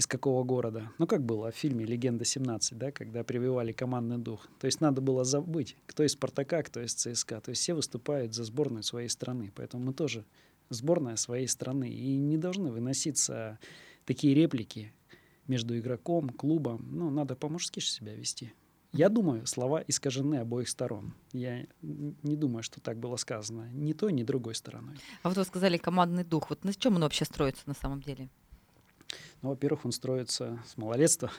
из 0.00 0.06
какого 0.06 0.44
города. 0.44 0.90
Ну, 0.96 1.06
как 1.06 1.22
было 1.22 1.52
в 1.52 1.54
фильме 1.54 1.84
«Легенда 1.84 2.24
17», 2.24 2.74
да, 2.74 2.90
когда 2.90 3.22
прививали 3.22 3.72
командный 3.72 4.16
дух. 4.16 4.48
То 4.58 4.64
есть 4.64 4.80
надо 4.80 5.02
было 5.02 5.24
забыть, 5.24 5.76
кто 5.84 6.02
из 6.02 6.12
«Спартака», 6.12 6.62
кто 6.62 6.80
из 6.80 6.94
ЦСКА. 6.94 7.42
То 7.42 7.50
есть 7.50 7.60
все 7.60 7.74
выступают 7.74 8.34
за 8.34 8.44
сборную 8.44 8.82
своей 8.82 9.10
страны. 9.10 9.52
Поэтому 9.54 9.84
мы 9.84 9.92
тоже 9.92 10.24
сборная 10.70 11.16
своей 11.16 11.46
страны. 11.48 11.90
И 11.90 12.16
не 12.16 12.38
должны 12.38 12.70
выноситься 12.70 13.58
такие 14.06 14.32
реплики 14.32 14.94
между 15.46 15.78
игроком, 15.78 16.30
клубом. 16.30 16.88
Ну, 16.90 17.10
надо 17.10 17.36
по-мужски 17.36 17.80
себя 17.80 18.14
вести. 18.14 18.54
Я 18.92 19.10
думаю, 19.10 19.46
слова 19.46 19.84
искажены 19.86 20.36
обоих 20.36 20.70
сторон. 20.70 21.12
Я 21.32 21.66
не 21.82 22.36
думаю, 22.36 22.62
что 22.62 22.80
так 22.80 22.98
было 22.98 23.16
сказано 23.16 23.68
ни 23.74 23.92
той, 23.92 24.14
ни 24.14 24.22
другой 24.22 24.54
стороной. 24.54 24.96
А 25.22 25.28
вот 25.28 25.36
вы 25.36 25.44
сказали 25.44 25.76
командный 25.76 26.24
дух. 26.24 26.48
Вот 26.48 26.64
на 26.64 26.72
чем 26.72 26.94
он 26.94 27.02
вообще 27.02 27.26
строится 27.26 27.64
на 27.66 27.74
самом 27.74 28.00
деле? 28.00 28.30
Ну, 29.42 29.50
во-первых, 29.50 29.84
он 29.84 29.92
строится 29.92 30.62
с 30.66 30.76
малолетства. 30.76 31.30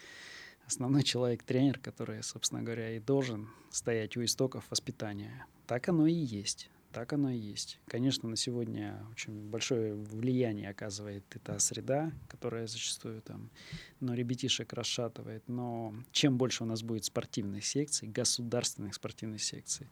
Основной 0.66 1.02
человек-тренер, 1.02 1.78
который, 1.78 2.22
собственно 2.22 2.62
говоря, 2.62 2.96
и 2.96 3.00
должен 3.00 3.48
стоять 3.70 4.16
у 4.16 4.24
истоков 4.24 4.64
воспитания. 4.70 5.46
Так 5.66 5.88
оно 5.88 6.06
и 6.06 6.12
есть. 6.12 6.70
Так 6.96 7.12
оно 7.12 7.30
и 7.30 7.36
есть. 7.36 7.78
Конечно, 7.88 8.26
на 8.26 8.36
сегодня 8.36 9.06
очень 9.12 9.50
большое 9.50 9.94
влияние 9.94 10.70
оказывает 10.70 11.24
эта 11.36 11.58
среда, 11.58 12.10
которая 12.26 12.66
зачастую 12.66 13.20
там, 13.20 13.50
но 14.00 14.14
ребятишек 14.14 14.72
расшатывает. 14.72 15.46
Но 15.46 15.94
чем 16.10 16.38
больше 16.38 16.64
у 16.64 16.66
нас 16.66 16.82
будет 16.82 17.04
спортивных 17.04 17.66
секций, 17.66 18.08
государственных 18.08 18.94
спортивных 18.94 19.42
секций, 19.42 19.88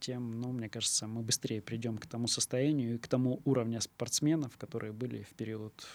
тем, 0.00 0.40
ну, 0.40 0.52
мне 0.52 0.70
кажется, 0.70 1.06
мы 1.06 1.20
быстрее 1.20 1.60
придем 1.60 1.98
к 1.98 2.06
тому 2.06 2.28
состоянию 2.28 2.94
и 2.94 2.98
к 2.98 3.08
тому 3.08 3.42
уровню 3.44 3.82
спортсменов, 3.82 4.56
которые 4.56 4.94
были 4.94 5.22
в 5.22 5.34
период 5.34 5.86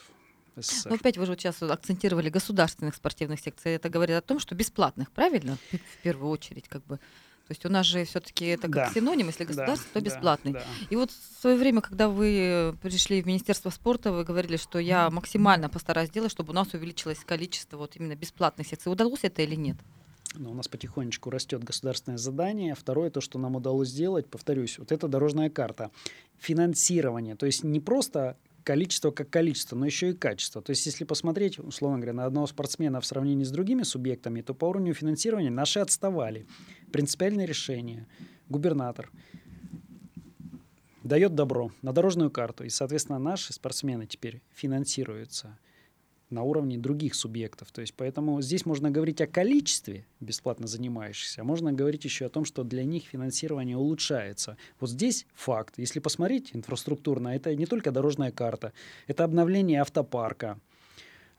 СССР. 0.56 0.90
Но 0.90 0.96
опять 0.96 1.18
вы 1.18 1.26
же 1.26 1.34
сейчас 1.34 1.62
акцентировали 1.62 2.30
государственных 2.30 2.96
спортивных 2.96 3.40
секций. 3.40 3.74
Это 3.74 3.90
говорит 3.90 4.18
о 4.18 4.22
том, 4.22 4.40
что 4.40 4.56
бесплатных, 4.56 5.12
правильно? 5.12 5.58
В 5.72 6.04
первую 6.04 6.30
очередь, 6.30 6.68
как 6.68 6.86
бы. 6.86 6.98
То 6.98 7.54
есть 7.54 7.66
у 7.66 7.70
нас 7.70 7.86
же 7.86 8.06
все-таки 8.06 8.46
это 8.46 8.64
как 8.64 8.72
да. 8.72 8.92
синоним, 8.94 9.28
если 9.28 9.44
государство, 9.44 9.88
да, 9.94 10.00
то 10.00 10.06
бесплатный. 10.06 10.54
Да, 10.54 10.60
да. 10.60 10.66
И 10.90 10.96
вот 10.96 11.12
в 11.12 11.42
свое 11.42 11.58
время, 11.58 11.82
когда 11.82 12.08
вы 12.08 12.78
пришли 12.82 13.22
в 13.22 13.26
Министерство 13.26 13.70
спорта, 13.70 14.14
вы 14.14 14.24
говорили, 14.24 14.56
что 14.56 14.80
я 14.80 15.10
максимально 15.10 15.68
постараюсь 15.68 16.10
сделать, 16.10 16.32
чтобы 16.32 16.52
у 16.52 16.54
нас 16.54 16.74
увеличилось 16.74 17.20
количество 17.26 17.76
вот 17.76 17.98
именно 17.98 18.16
бесплатных 18.16 18.68
секций. 18.68 18.90
Удалось 18.90 19.20
это 19.24 19.42
или 19.42 19.56
нет? 19.56 19.76
Но 20.36 20.52
у 20.52 20.54
нас 20.54 20.70
потихонечку 20.70 21.30
растет 21.30 21.62
государственное 21.62 22.18
задание. 22.18 22.74
Второе, 22.74 23.10
то, 23.10 23.20
что 23.20 23.38
нам 23.38 23.58
удалось 23.58 23.90
сделать, 23.90 24.30
повторюсь, 24.30 24.80
вот 24.80 24.94
это 24.94 25.10
дорожная 25.10 25.50
карта. 25.50 25.92
Финансирование. 26.40 27.36
То 27.36 27.48
есть 27.48 27.66
не 27.66 27.82
просто 27.82 28.38
количество 28.64 29.12
как 29.12 29.30
количество, 29.30 29.76
но 29.76 29.86
еще 29.86 30.12
и 30.12 30.14
качество. 30.14 30.62
То 30.62 30.72
есть, 30.72 30.86
если 30.86 31.04
посмотреть, 31.04 31.60
условно 31.60 31.98
говоря, 31.98 32.14
на 32.14 32.26
одного 32.26 32.48
спортсмена 32.48 33.02
в 33.02 33.06
сравнении 33.06 33.44
с 33.44 33.52
другими 33.52 33.84
субъектами, 33.84 34.42
то 34.42 34.54
по 34.54 34.66
уровню 34.66 34.94
финансирования 34.94 35.50
наши 35.50 35.80
отставали. 35.80 36.46
Принципиальное 36.92 37.46
решение. 37.46 38.08
Губернатор 38.50 39.12
дает 41.04 41.36
добро 41.36 41.72
на 41.82 41.94
дорожную 41.94 42.30
карту, 42.30 42.64
и, 42.64 42.70
соответственно, 42.70 43.20
наши 43.20 43.54
спортсмены 43.54 44.06
теперь 44.06 44.42
финансируются 44.54 45.58
на 46.32 46.44
уровне 46.44 46.78
других 46.78 47.16
субъектов. 47.16 47.72
То 47.72 47.82
есть 47.82 47.94
поэтому 47.96 48.42
здесь 48.42 48.66
можно 48.66 48.90
говорить 48.90 49.22
о 49.22 49.28
количестве 49.28 50.06
бесплатно 50.20 50.68
занимающихся, 50.68 51.42
а 51.42 51.44
можно 51.44 51.74
говорить 51.74 52.06
еще 52.06 52.26
о 52.26 52.30
том, 52.30 52.46
что 52.46 52.64
для 52.64 52.84
них 52.84 53.04
финансирование 53.06 53.78
улучшается. 53.78 54.58
Вот 54.80 54.90
здесь 54.90 55.26
факт. 55.34 55.76
Если 55.78 56.00
посмотреть 56.00 56.52
инфраструктурно, 56.54 57.30
это 57.30 57.56
не 57.56 57.66
только 57.66 57.92
дорожная 57.92 58.32
карта, 58.32 58.74
это 59.08 59.24
обновление 59.24 59.82
автопарка, 59.82 60.60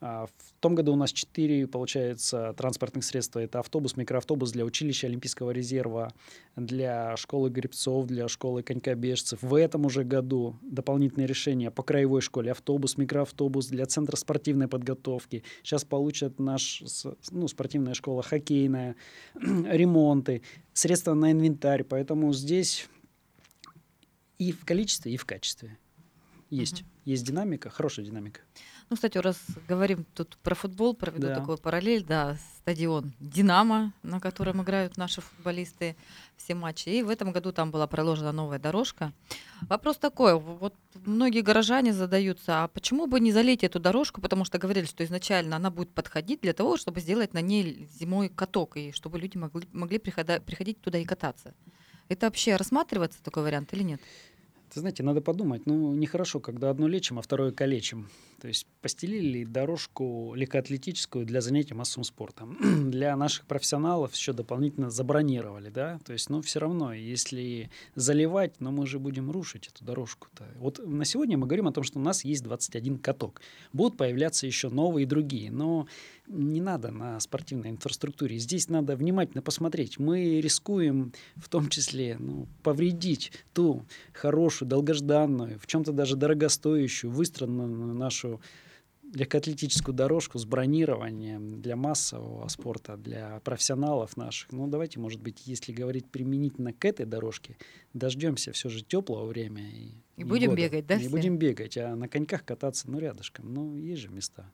в 0.03 0.29
том 0.59 0.75
году 0.75 0.95
у 0.95 0.97
нас 0.97 1.13
четыре, 1.13 1.69
получается, 1.69 2.55
транспортных 2.57 3.05
средства. 3.05 3.39
Это 3.39 3.61
автобус, 3.61 3.97
микроавтобус 3.97 4.51
для 4.51 4.65
училища 4.65 5.07
Олимпийского 5.07 5.53
резерва, 5.53 6.13
для 6.57 7.17
школы 7.17 7.51
гребцов, 7.51 8.07
для 8.07 8.27
школы 8.27 8.65
конькобежцев. 8.65 9.41
В 9.43 9.55
этом 9.55 9.87
уже 9.87 10.03
году 10.03 10.57
дополнительные 10.61 11.29
решения 11.29 11.71
по 11.71 11.85
краевой 11.85 12.21
школе. 12.21 12.51
Автобус, 12.51 12.99
микроавтобус 12.99 13.69
для 13.69 13.87
центра 13.87 14.17
спортивной 14.17 14.67
подготовки. 14.67 15.45
Сейчас 15.63 15.85
получат 15.85 16.41
наш, 16.41 16.83
ну, 17.31 17.47
спортивная 17.47 17.95
школа 17.95 18.25
хоккейная, 18.25 18.97
ремонты, 19.35 20.43
средства 20.73 21.15
на 21.15 21.31
инвентарь. 21.31 21.85
Поэтому 21.85 22.33
здесь 22.33 22.89
и 24.39 24.51
в 24.51 24.65
количестве, 24.65 25.15
и 25.15 25.17
в 25.17 25.27
качестве 25.27 25.79
есть. 26.51 26.83
Угу. 26.83 26.89
Есть 27.05 27.25
динамика, 27.25 27.71
хорошая 27.71 28.05
динамика. 28.05 28.41
Ну, 28.93 28.97
кстати, 28.97 29.17
раз 29.17 29.39
говорим 29.67 30.05
тут 30.15 30.37
про 30.43 30.55
футбол, 30.55 30.93
проведу 30.93 31.29
да. 31.29 31.37
такой 31.37 31.57
параллель, 31.57 32.05
да, 32.05 32.37
стадион 32.59 33.15
«Динамо», 33.21 33.95
на 34.03 34.21
котором 34.21 34.63
играют 34.63 34.99
наши 34.99 35.23
футболисты 35.23 35.97
все 36.37 36.55
матчи. 36.55 36.91
И 36.91 37.03
в 37.03 37.09
этом 37.09 37.33
году 37.33 37.53
там 37.53 37.71
была 37.71 37.87
проложена 37.87 38.33
новая 38.33 38.59
дорожка. 38.59 39.15
Вопрос 39.63 39.97
такой, 39.97 40.39
вот 40.39 40.75
многие 41.07 41.41
горожане 41.41 41.95
задаются, 41.95 42.65
а 42.65 42.69
почему 42.69 43.07
бы 43.07 43.19
не 43.19 43.33
залить 43.33 43.65
эту 43.65 43.81
дорожку, 43.81 44.21
потому 44.21 44.45
что 44.45 44.59
говорили, 44.59 44.85
что 44.85 45.03
изначально 45.05 45.57
она 45.57 45.71
будет 45.71 45.95
подходить 45.95 46.43
для 46.43 46.53
того, 46.53 46.77
чтобы 46.77 47.01
сделать 47.01 47.33
на 47.33 47.41
ней 47.41 47.89
зимой 47.99 48.29
каток, 48.29 48.77
и 48.77 48.93
чтобы 48.93 49.19
люди 49.19 49.39
могли, 49.39 49.67
могли 49.73 49.99
приходить 49.99 50.83
туда 50.83 50.99
и 50.99 51.07
кататься. 51.07 51.55
Это 52.11 52.27
вообще 52.27 52.57
рассматривается 52.57 53.23
такой 53.23 53.45
вариант 53.45 53.73
или 53.73 53.85
нет? 53.85 54.03
Ты 54.73 54.81
знаете, 54.81 55.03
надо 55.03 55.21
подумать, 55.21 55.67
ну, 55.67 55.93
нехорошо, 55.93 56.41
когда 56.41 56.71
одно 56.71 56.89
лечим, 56.89 57.19
а 57.19 57.23
второе 57.23 57.53
калечим. 57.53 58.09
То 58.41 58.49
есть 58.49 58.67
постелили 58.81 59.45
дорожку 59.45 60.33
легкоатлетическую 60.35 61.27
для 61.27 61.43
занятий 61.43 61.75
массовым 61.75 62.05
спортом. 62.05 62.57
для 62.91 63.15
наших 63.15 63.45
профессионалов 63.47 64.15
еще 64.15 64.33
дополнительно 64.33 64.89
забронировали, 64.89 65.69
да. 65.69 66.01
То 66.07 66.15
есть, 66.15 66.31
ну, 66.31 66.41
все 66.41 66.59
равно, 66.59 66.95
если 66.95 67.71
заливать, 67.97 68.61
но 68.61 68.73
мы 68.73 68.87
же 68.87 68.99
будем 68.99 69.31
рушить 69.31 69.69
эту 69.69 69.85
дорожку-то. 69.85 70.49
Вот 70.57 70.81
на 70.87 71.05
сегодня 71.05 71.37
мы 71.37 71.47
говорим 71.47 71.69
о 71.69 71.73
том, 71.73 71.85
что 71.85 71.99
у 71.99 72.03
нас 72.03 72.25
есть 72.25 72.43
21 72.43 72.97
каток. 72.97 73.43
Будут 73.75 73.99
появляться 73.99 74.47
еще 74.47 74.71
новые 74.71 75.05
и 75.05 75.07
другие, 75.07 75.51
но 75.51 75.87
не 76.27 76.61
надо 76.61 76.91
на 76.91 77.19
спортивной 77.21 77.71
инфраструктуре. 77.71 78.39
Здесь 78.39 78.69
надо 78.69 78.97
внимательно 78.97 79.43
посмотреть. 79.43 79.99
Мы 79.99 80.41
рискуем 80.41 81.13
в 81.37 81.49
том 81.49 81.69
числе 81.69 82.17
ну, 82.19 82.47
повредить 82.63 83.33
ту 83.53 83.85
хорошую, 84.13 84.69
долгожданную, 84.69 85.59
в 85.59 85.67
чем-то 85.67 85.93
даже 85.93 86.17
дорогостоящую, 86.17 87.11
выстроенную 87.11 87.95
нашу 87.95 88.41
легкоатлетическую 89.15 89.95
дорожку 89.95 90.39
с 90.39 90.45
бронированием 90.45 91.61
для 91.61 91.77
массового 91.77 92.49
спорта, 92.49 92.97
для 92.97 93.41
профессионалов 93.41 94.17
наших. 94.17 94.51
Ну, 94.53 94.67
давайте, 94.69 95.01
может 95.01 95.21
быть, 95.21 95.43
если 95.47 95.73
говорить 95.73 96.07
применительно 96.07 96.73
к 96.73 96.85
этой 96.85 97.05
дорожке, 97.05 97.57
дождемся 97.93 98.53
все 98.53 98.71
же 98.71 98.83
теплого 98.83 99.27
времени. 99.27 100.03
И, 100.17 100.23
и 100.23 100.25
будем 100.25 100.51
года. 100.51 100.63
бегать, 100.63 100.87
да? 100.87 100.95
И 100.95 101.01
все? 101.01 101.11
будем 101.11 101.37
бегать, 101.37 101.77
а 101.77 101.95
на 101.95 102.09
коньках 102.09 102.45
кататься, 102.45 102.91
ну, 102.91 102.99
рядышком. 102.99 103.53
Ну, 103.53 103.77
есть 103.77 104.01
же 104.01 104.09
места. 104.09 104.51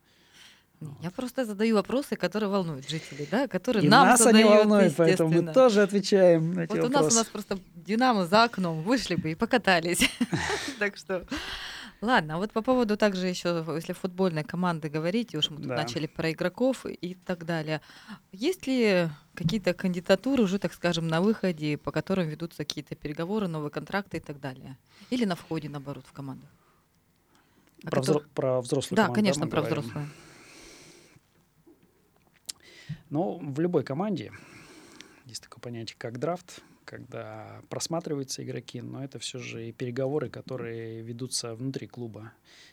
Я 1.03 1.11
просто 1.11 1.45
задаю 1.45 1.75
вопросы, 1.75 2.15
которые 2.15 2.49
волнуют 2.49 2.89
жителей, 2.89 3.27
да, 3.31 3.49
которые 3.49 3.85
и 3.85 3.89
нам 3.89 4.07
нас 4.07 4.21
задают, 4.21 4.37
они 4.37 4.59
волнуют, 4.59 4.95
поэтому 4.97 5.31
мы 5.43 5.53
тоже 5.53 5.83
отвечаем 5.83 6.53
на 6.55 6.61
эти 6.61 6.71
вот 6.71 6.83
вопросы. 6.83 7.01
у 7.01 7.03
нас 7.03 7.13
у 7.13 7.17
нас 7.17 7.27
просто 7.27 7.59
Динамо 7.75 8.27
за 8.27 8.45
окном, 8.45 8.83
вышли 8.83 9.17
бы 9.17 9.33
и 9.33 9.35
покатались. 9.35 10.09
Так 10.79 10.97
что, 10.97 11.27
ладно, 12.01 12.35
а 12.35 12.39
вот 12.39 12.53
по 12.53 12.63
поводу 12.63 12.97
также 12.97 13.27
еще, 13.27 13.65
если 13.75 13.93
футбольной 13.93 14.45
команды 14.45 14.89
говорить, 14.89 15.35
уж 15.35 15.51
мы 15.51 15.57
тут 15.57 15.67
начали 15.67 16.07
про 16.07 16.31
игроков 16.31 16.87
и 16.87 17.15
так 17.15 17.45
далее. 17.45 17.81
Есть 18.31 18.69
ли 18.69 19.09
какие-то 19.35 19.75
кандидатуры 19.75 20.45
уже, 20.45 20.61
так 20.61 20.73
скажем, 20.73 21.09
на 21.09 21.21
выходе, 21.21 21.77
по 21.77 21.91
которым 21.91 22.29
ведутся 22.29 22.59
какие-то 22.59 22.95
переговоры, 22.95 23.49
новые 23.49 23.71
контракты 23.71 24.19
и 24.19 24.21
так 24.21 24.39
далее? 24.39 24.77
Или 25.11 25.25
на 25.25 25.35
входе, 25.35 25.69
наоборот, 25.69 26.05
в 26.07 26.13
команду? 26.13 26.47
Про, 27.83 28.01
взро- 28.01 28.25
про 28.35 28.61
взрослую 28.61 28.97
да, 28.97 29.09
конечно, 29.09 29.49
про 29.49 29.63
взрослую. 29.63 30.09
Но 33.11 33.39
в 33.39 33.61
любой 33.61 33.85
команде 33.85 34.33
есть 35.25 35.43
такое 35.43 35.61
понятие, 35.61 35.97
как 35.99 36.19
драфт, 36.19 36.63
когда 36.89 37.61
просматриваются 37.69 38.43
игроки, 38.43 38.81
но 38.81 39.05
это 39.05 39.19
все 39.19 39.39
же 39.39 39.69
и 39.69 39.73
переговоры, 39.73 40.31
которые 40.31 41.03
ведутся 41.03 41.55
внутри 41.55 41.87
клуба. 41.87 42.33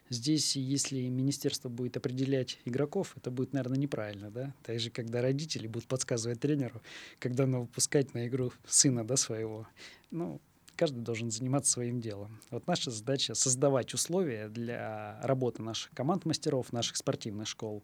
Здесь, 0.10 0.56
если 0.56 1.02
министерство 1.10 1.68
будет 1.68 1.98
определять 1.98 2.60
игроков, 2.64 3.14
это 3.18 3.30
будет, 3.30 3.52
наверное, 3.52 3.78
неправильно, 3.78 4.32
да? 4.32 4.54
Так 4.64 4.80
же, 4.80 4.90
когда 4.90 5.22
родители 5.22 5.68
будут 5.68 5.90
подсказывать 5.90 6.40
тренеру, 6.40 6.82
когда 7.20 7.46
надо 7.46 7.64
выпускать 7.64 8.14
на 8.14 8.28
игру 8.28 8.54
сына, 8.66 9.06
да, 9.06 9.18
своего. 9.18 9.68
Ну, 10.12 10.40
каждый 10.78 11.02
должен 11.02 11.30
заниматься 11.30 11.74
своим 11.74 12.00
делом. 12.00 12.40
Вот 12.52 12.68
наша 12.68 12.92
задача 12.92 13.36
создавать 13.36 13.94
условия 13.94 14.48
для 14.48 15.20
работы 15.24 15.62
наших 15.62 15.92
команд 15.92 16.24
мастеров, 16.24 16.72
наших 16.72 16.96
спортивных 16.96 17.50
школ 17.50 17.84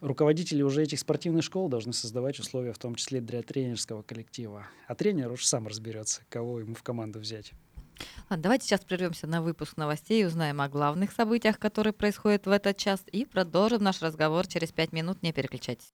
руководители 0.00 0.62
уже 0.62 0.82
этих 0.82 0.98
спортивных 0.98 1.44
школ 1.44 1.68
должны 1.68 1.92
создавать 1.92 2.38
условия, 2.38 2.72
в 2.72 2.78
том 2.78 2.94
числе 2.94 3.20
для 3.20 3.42
тренерского 3.42 4.02
коллектива. 4.02 4.66
А 4.86 4.94
тренер 4.94 5.32
уж 5.32 5.44
сам 5.44 5.66
разберется, 5.66 6.22
кого 6.28 6.60
ему 6.60 6.74
в 6.74 6.82
команду 6.82 7.18
взять. 7.18 7.52
Ладно, 8.30 8.42
давайте 8.42 8.66
сейчас 8.66 8.80
прервемся 8.80 9.26
на 9.26 9.42
выпуск 9.42 9.76
новостей, 9.76 10.24
узнаем 10.24 10.60
о 10.60 10.68
главных 10.68 11.12
событиях, 11.12 11.58
которые 11.58 11.92
происходят 11.92 12.46
в 12.46 12.50
этот 12.50 12.76
час, 12.76 13.00
и 13.10 13.24
продолжим 13.24 13.82
наш 13.82 14.02
разговор 14.02 14.46
через 14.46 14.70
пять 14.70 14.92
минут. 14.92 15.22
Не 15.22 15.32
переключайтесь. 15.32 15.92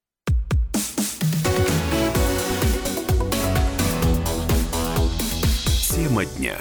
Тема 5.94 6.26
дня. 6.26 6.58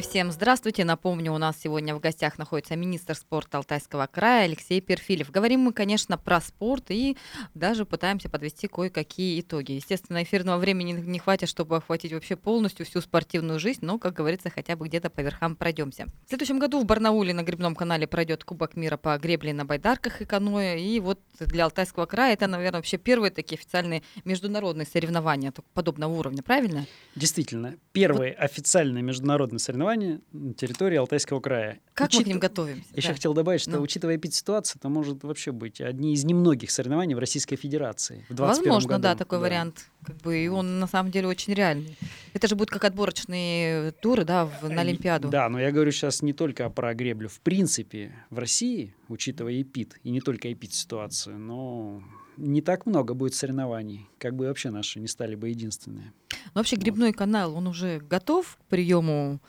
Всем 0.00 0.30
здравствуйте. 0.30 0.84
Напомню, 0.84 1.32
у 1.32 1.38
нас 1.38 1.56
сегодня 1.62 1.94
в 1.94 2.00
гостях 2.00 2.38
находится 2.38 2.76
министр 2.76 3.14
спорта 3.14 3.58
Алтайского 3.58 4.06
края 4.06 4.44
Алексей 4.44 4.80
Перфилев. 4.80 5.30
Говорим 5.30 5.60
мы, 5.60 5.72
конечно, 5.72 6.16
про 6.16 6.40
спорт 6.40 6.86
и 6.90 7.16
даже 7.54 7.84
пытаемся 7.84 8.28
подвести 8.28 8.66
кое-какие 8.66 9.40
итоги. 9.40 9.72
Естественно, 9.72 10.22
эфирного 10.22 10.58
времени 10.58 10.92
не 10.92 11.18
хватит, 11.18 11.48
чтобы 11.48 11.76
охватить 11.76 12.12
вообще 12.12 12.36
полностью 12.36 12.86
всю 12.86 13.00
спортивную 13.00 13.60
жизнь, 13.60 13.80
но, 13.82 13.98
как 13.98 14.14
говорится, 14.14 14.48
хотя 14.48 14.76
бы 14.76 14.88
где-то 14.88 15.10
по 15.10 15.20
верхам 15.20 15.54
пройдемся. 15.54 16.06
В 16.24 16.28
следующем 16.28 16.58
году 16.58 16.80
в 16.80 16.86
Барнауле 16.86 17.34
на 17.34 17.42
гребном 17.42 17.74
канале 17.74 18.06
пройдет 18.06 18.44
Кубок 18.44 18.76
мира 18.76 18.96
по 18.96 19.18
гребле 19.18 19.52
на 19.52 19.64
байдарках 19.64 20.22
и 20.22 20.24
каноэ. 20.24 20.80
И 20.80 21.00
вот 21.00 21.20
для 21.40 21.64
Алтайского 21.64 22.06
края 22.06 22.32
это, 22.32 22.46
наверное, 22.46 22.78
вообще 22.78 22.96
первые 22.96 23.30
такие 23.30 23.58
официальные 23.58 24.02
международные 24.24 24.86
соревнования 24.86 25.52
подобного 25.74 26.12
уровня, 26.12 26.42
правильно? 26.42 26.86
Действительно, 27.16 27.76
первые 27.92 28.32
вот. 28.32 28.44
официальные 28.44 29.02
международные 29.02 29.58
соревнования 29.58 29.89
на 29.96 30.54
территории 30.54 30.96
Алтайского 30.96 31.40
края. 31.40 31.80
Как 31.94 32.08
Учит... 32.08 32.20
мы 32.20 32.24
к 32.24 32.26
ним 32.28 32.38
готовимся? 32.38 32.88
Еще 32.94 33.08
да. 33.08 33.14
хотел 33.14 33.34
добавить, 33.34 33.60
что, 33.60 33.72
ну. 33.72 33.82
учитывая 33.82 34.16
эпид-ситуацию, 34.16 34.78
это 34.78 34.88
может 34.88 35.22
вообще 35.22 35.52
быть 35.52 35.80
одни 35.80 36.14
из 36.14 36.24
немногих 36.24 36.70
соревнований 36.70 37.14
в 37.14 37.18
Российской 37.18 37.56
Федерации 37.56 38.24
в 38.28 38.36
Возможно, 38.36 38.88
году. 38.88 39.02
да, 39.02 39.14
такой 39.14 39.38
да. 39.38 39.42
вариант. 39.42 39.86
Как 40.04 40.16
бы, 40.18 40.38
и 40.38 40.48
он 40.48 40.78
на 40.78 40.86
самом 40.86 41.10
деле 41.10 41.28
очень 41.28 41.54
реальный. 41.54 41.96
Это 42.32 42.48
же 42.48 42.56
будет 42.56 42.70
как 42.70 42.84
отборочные 42.84 43.92
туры, 43.92 44.24
да, 44.24 44.46
в, 44.46 44.68
на 44.68 44.80
Олимпиаду. 44.80 45.28
Да, 45.28 45.48
но 45.48 45.60
я 45.60 45.72
говорю 45.72 45.92
сейчас 45.92 46.22
не 46.22 46.32
только 46.32 46.70
про 46.70 46.94
греблю. 46.94 47.28
В 47.28 47.40
принципе, 47.40 48.12
в 48.30 48.38
России, 48.38 48.94
учитывая 49.08 49.60
эпид, 49.60 49.98
и 50.02 50.10
не 50.10 50.20
только 50.20 50.52
эпид-ситуацию, 50.52 51.38
но 51.38 52.02
не 52.40 52.62
так 52.62 52.86
много 52.86 53.14
будет 53.14 53.34
соревнований, 53.34 54.08
как 54.18 54.34
бы 54.34 54.46
вообще 54.46 54.70
наши 54.70 54.98
не 54.98 55.06
стали 55.06 55.34
бы 55.34 55.48
единственные. 55.50 56.12
Но 56.54 56.60
вообще 56.60 56.76
грибной 56.76 57.12
канал, 57.12 57.54
он 57.54 57.66
уже 57.66 58.00
готов 58.00 58.56
к 58.56 58.64
приему 58.70 59.40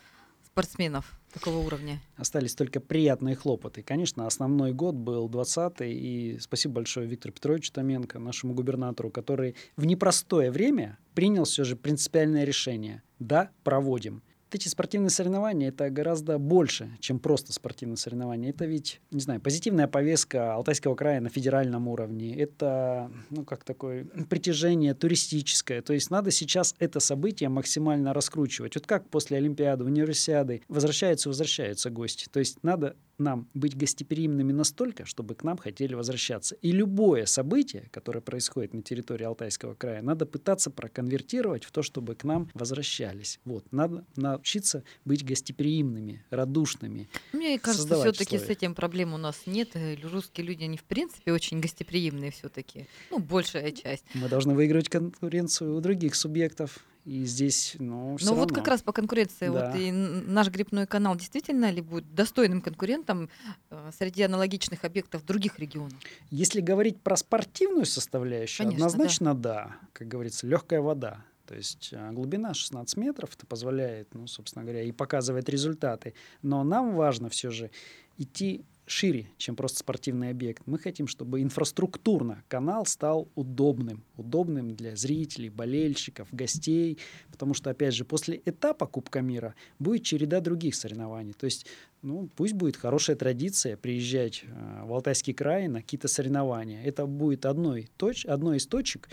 спортсменов? 0.52 1.18
такого 1.32 1.60
уровня? 1.60 2.02
Остались 2.18 2.56
только 2.56 2.80
приятные 2.80 3.36
хлопоты. 3.36 3.82
Конечно, 3.84 4.28
основной 4.28 4.74
год 4.74 4.96
был 4.96 5.30
20-й, 5.30 5.94
и 5.94 6.40
спасибо 6.40 6.76
большое 6.76 7.08
Виктору 7.08 7.34
Петровичу 7.34 7.72
Томенко, 7.72 8.20
нашему 8.20 8.54
губернатору, 8.54 9.10
который 9.10 9.56
в 9.78 9.86
непростое 9.86 10.52
время 10.52 10.98
принял 11.14 11.46
все 11.46 11.64
же 11.64 11.76
принципиальное 11.76 12.44
решение. 12.44 13.02
Да, 13.20 13.50
проводим 13.64 14.24
эти 14.56 14.68
спортивные 14.68 15.10
соревнования 15.10 15.70
это 15.70 15.90
гораздо 15.90 16.38
больше, 16.38 16.90
чем 17.00 17.20
просто 17.20 17.54
спортивные 17.54 17.98
соревнования. 17.98 18.50
Это 18.50 18.66
ведь, 18.66 19.02
не 19.12 19.20
знаю, 19.22 19.42
позитивная 19.42 19.88
повестка 19.88 20.54
Алтайского 20.54 20.96
края 20.96 21.22
на 21.22 21.30
федеральном 21.30 21.88
уровне. 21.88 22.36
Это, 22.38 23.12
ну, 23.30 23.44
как 23.46 23.64
такое 23.64 24.06
притяжение 24.30 24.94
туристическое. 24.94 25.82
То 25.82 25.94
есть 25.94 26.12
надо 26.12 26.32
сейчас 26.32 26.76
это 26.80 27.00
событие 27.00 27.50
максимально 27.50 28.14
раскручивать. 28.14 28.76
Вот 28.76 28.88
как 28.88 29.10
после 29.10 29.38
Олимпиады, 29.38 29.84
универсиады 29.84 30.62
возвращаются, 30.68 31.30
возвращаются 31.30 31.90
гости. 31.90 32.28
То 32.32 32.40
есть 32.40 32.64
надо 32.64 32.96
нам 33.22 33.48
быть 33.54 33.78
гостеприимными 33.78 34.52
настолько, 34.52 35.06
чтобы 35.06 35.36
к 35.36 35.44
нам 35.44 35.58
хотели 35.58 35.94
возвращаться. 35.94 36.56
И 36.56 36.72
любое 36.72 37.26
событие, 37.26 37.88
которое 37.92 38.22
происходит 38.22 38.74
на 38.74 38.82
территории 38.82 39.24
Алтайского 39.24 39.76
края, 39.76 40.02
надо 40.02 40.26
пытаться 40.26 40.72
проконвертировать 40.72 41.64
в 41.64 41.72
то, 41.72 41.84
чтобы 41.84 42.16
к 42.16 42.24
нам 42.24 42.50
возвращались. 42.54 43.40
Вот. 43.46 43.72
Надо 43.72 44.06
научиться 44.42 44.84
быть 45.06 45.24
гостеприимными, 45.24 46.24
радушными. 46.32 47.08
Мне 47.32 47.60
кажется, 47.60 47.96
все-таки 48.00 48.40
с 48.40 48.50
этим 48.50 48.74
проблем 48.74 49.14
у 49.14 49.18
нас 49.18 49.44
нет. 49.46 49.70
Э, 49.76 49.96
русские 50.02 50.48
люди, 50.48 50.64
они 50.64 50.78
в 50.78 50.84
принципе 50.84 51.32
очень 51.32 51.60
гостеприимные 51.60 52.32
все-таки. 52.32 52.88
Ну, 53.12 53.20
большая 53.20 53.72
часть. 53.72 54.04
Мы 54.16 54.28
должны 54.30 54.56
выигрывать 54.56 54.90
конкуренцию 54.90 55.78
у 55.78 55.82
других 55.82 56.16
субъектов. 56.16 56.80
И 57.04 57.26
здесь, 57.26 57.76
ну, 57.80 58.16
все 58.18 58.28
Ну 58.28 58.36
вот 58.36 58.52
как 58.52 58.68
раз 58.68 58.84
по 58.84 58.92
конкуренции, 58.92 59.48
да. 59.48 59.72
вот 59.72 59.80
и 59.80 59.92
наш 59.92 60.50
грибной 60.50 60.86
канал 60.86 61.16
действительно 61.16 61.72
ли 61.72 61.82
будет 61.82 62.14
достойным 62.14 62.62
конкурентом 62.62 63.28
э, 63.72 63.92
среди 63.98 64.22
аналогичных 64.22 64.86
объектов 64.86 65.26
других 65.26 65.58
регионов? 65.58 65.98
Если 66.30 66.62
говорить 66.62 67.02
про 67.02 67.16
спортивную 67.16 67.86
составляющую, 67.86 68.68
Конечно, 68.68 68.86
однозначно 68.86 69.34
да. 69.34 69.54
да. 69.54 69.76
Как 69.94 70.08
говорится, 70.08 70.46
легкая 70.46 70.82
вода. 70.82 71.26
То 71.52 71.58
есть 71.58 71.90
э, 71.92 72.12
глубина 72.14 72.54
16 72.54 72.96
метров, 72.96 73.36
это 73.36 73.46
позволяет, 73.46 74.08
ну, 74.14 74.26
собственно 74.26 74.64
говоря, 74.64 74.84
и 74.84 74.94
показывает 74.94 75.50
результаты. 75.50 76.14
Но 76.42 76.64
нам 76.64 76.96
важно 76.96 77.28
все 77.28 77.52
же 77.52 77.72
идти 78.18 78.64
шире, 78.86 79.28
чем 79.36 79.58
просто 79.58 79.80
спортивный 79.80 80.30
объект. 80.30 80.64
Мы 80.66 80.80
хотим, 80.80 81.08
чтобы 81.08 81.42
инфраструктурно 81.42 82.42
канал 82.48 82.86
стал 82.86 83.28
удобным, 83.36 84.02
удобным 84.16 84.78
для 84.78 84.96
зрителей, 84.96 85.50
болельщиков, 85.50 86.30
гостей, 86.32 86.98
потому 87.30 87.54
что, 87.54 87.70
опять 87.70 87.96
же, 87.96 88.06
после 88.06 88.42
этапа 88.46 88.86
Кубка 88.86 89.20
мира 89.20 89.54
будет 89.78 90.04
череда 90.04 90.40
других 90.40 90.74
соревнований. 90.76 91.34
То 91.34 91.44
есть, 91.44 91.66
ну, 92.02 92.30
пусть 92.38 92.54
будет 92.54 92.78
хорошая 92.78 93.18
традиция 93.18 93.76
приезжать 93.76 94.46
э, 94.46 94.86
в 94.86 94.94
Алтайский 94.94 95.34
край 95.34 95.68
на 95.68 95.82
какие-то 95.82 96.08
соревнования. 96.08 96.82
Это 96.82 97.06
будет 97.06 97.46
одной, 97.46 97.90
точ, 97.98 98.26
одной 98.26 98.56
из 98.56 98.68
точек, 98.68 99.10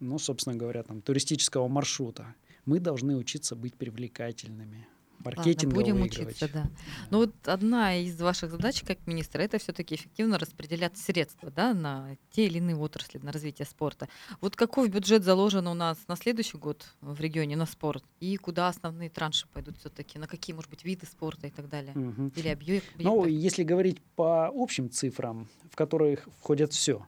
ну, 0.00 0.18
собственно 0.18 0.56
говоря, 0.56 0.82
там, 0.82 1.00
туристического 1.00 1.68
маршрута. 1.68 2.34
Мы 2.64 2.80
должны 2.80 3.16
учиться 3.16 3.56
быть 3.56 3.74
привлекательными 3.74 4.86
маркетинга 5.24 5.76
Ладно, 5.76 5.92
будем 5.92 6.02
учиться, 6.02 6.48
да. 6.52 6.70
Но 7.10 7.18
вот 7.18 7.34
одна 7.44 7.96
из 7.96 8.20
ваших 8.20 8.50
задач 8.50 8.82
как 8.82 9.06
министра 9.06 9.42
это 9.42 9.58
все-таки 9.58 9.94
эффективно 9.94 10.38
распределять 10.38 10.96
средства 10.98 11.50
да, 11.50 11.74
на 11.74 12.16
те 12.30 12.46
или 12.46 12.58
иные 12.58 12.76
отрасли, 12.76 13.18
на 13.18 13.32
развитие 13.32 13.66
спорта. 13.66 14.08
Вот 14.40 14.56
какой 14.56 14.88
бюджет 14.88 15.24
заложен 15.24 15.66
у 15.66 15.74
нас 15.74 15.98
на 16.08 16.16
следующий 16.16 16.58
год 16.58 16.86
в 17.00 17.20
регионе 17.20 17.56
на 17.56 17.66
спорт? 17.66 18.04
И 18.20 18.36
куда 18.36 18.68
основные 18.68 19.10
транши 19.10 19.46
пойдут 19.52 19.78
все-таки? 19.78 20.18
На 20.18 20.26
какие, 20.26 20.54
может 20.54 20.70
быть, 20.70 20.84
виды 20.84 21.06
спорта 21.06 21.46
и 21.46 21.50
так 21.50 21.68
далее? 21.68 21.94
Угу. 21.94 22.32
Или 22.36 22.48
объекты? 22.48 23.02
Ну, 23.02 23.26
если 23.26 23.62
говорить 23.62 24.00
по 24.16 24.48
общим 24.48 24.90
цифрам, 24.90 25.48
в 25.70 25.76
которых 25.76 26.28
входят 26.38 26.72
все, 26.72 27.06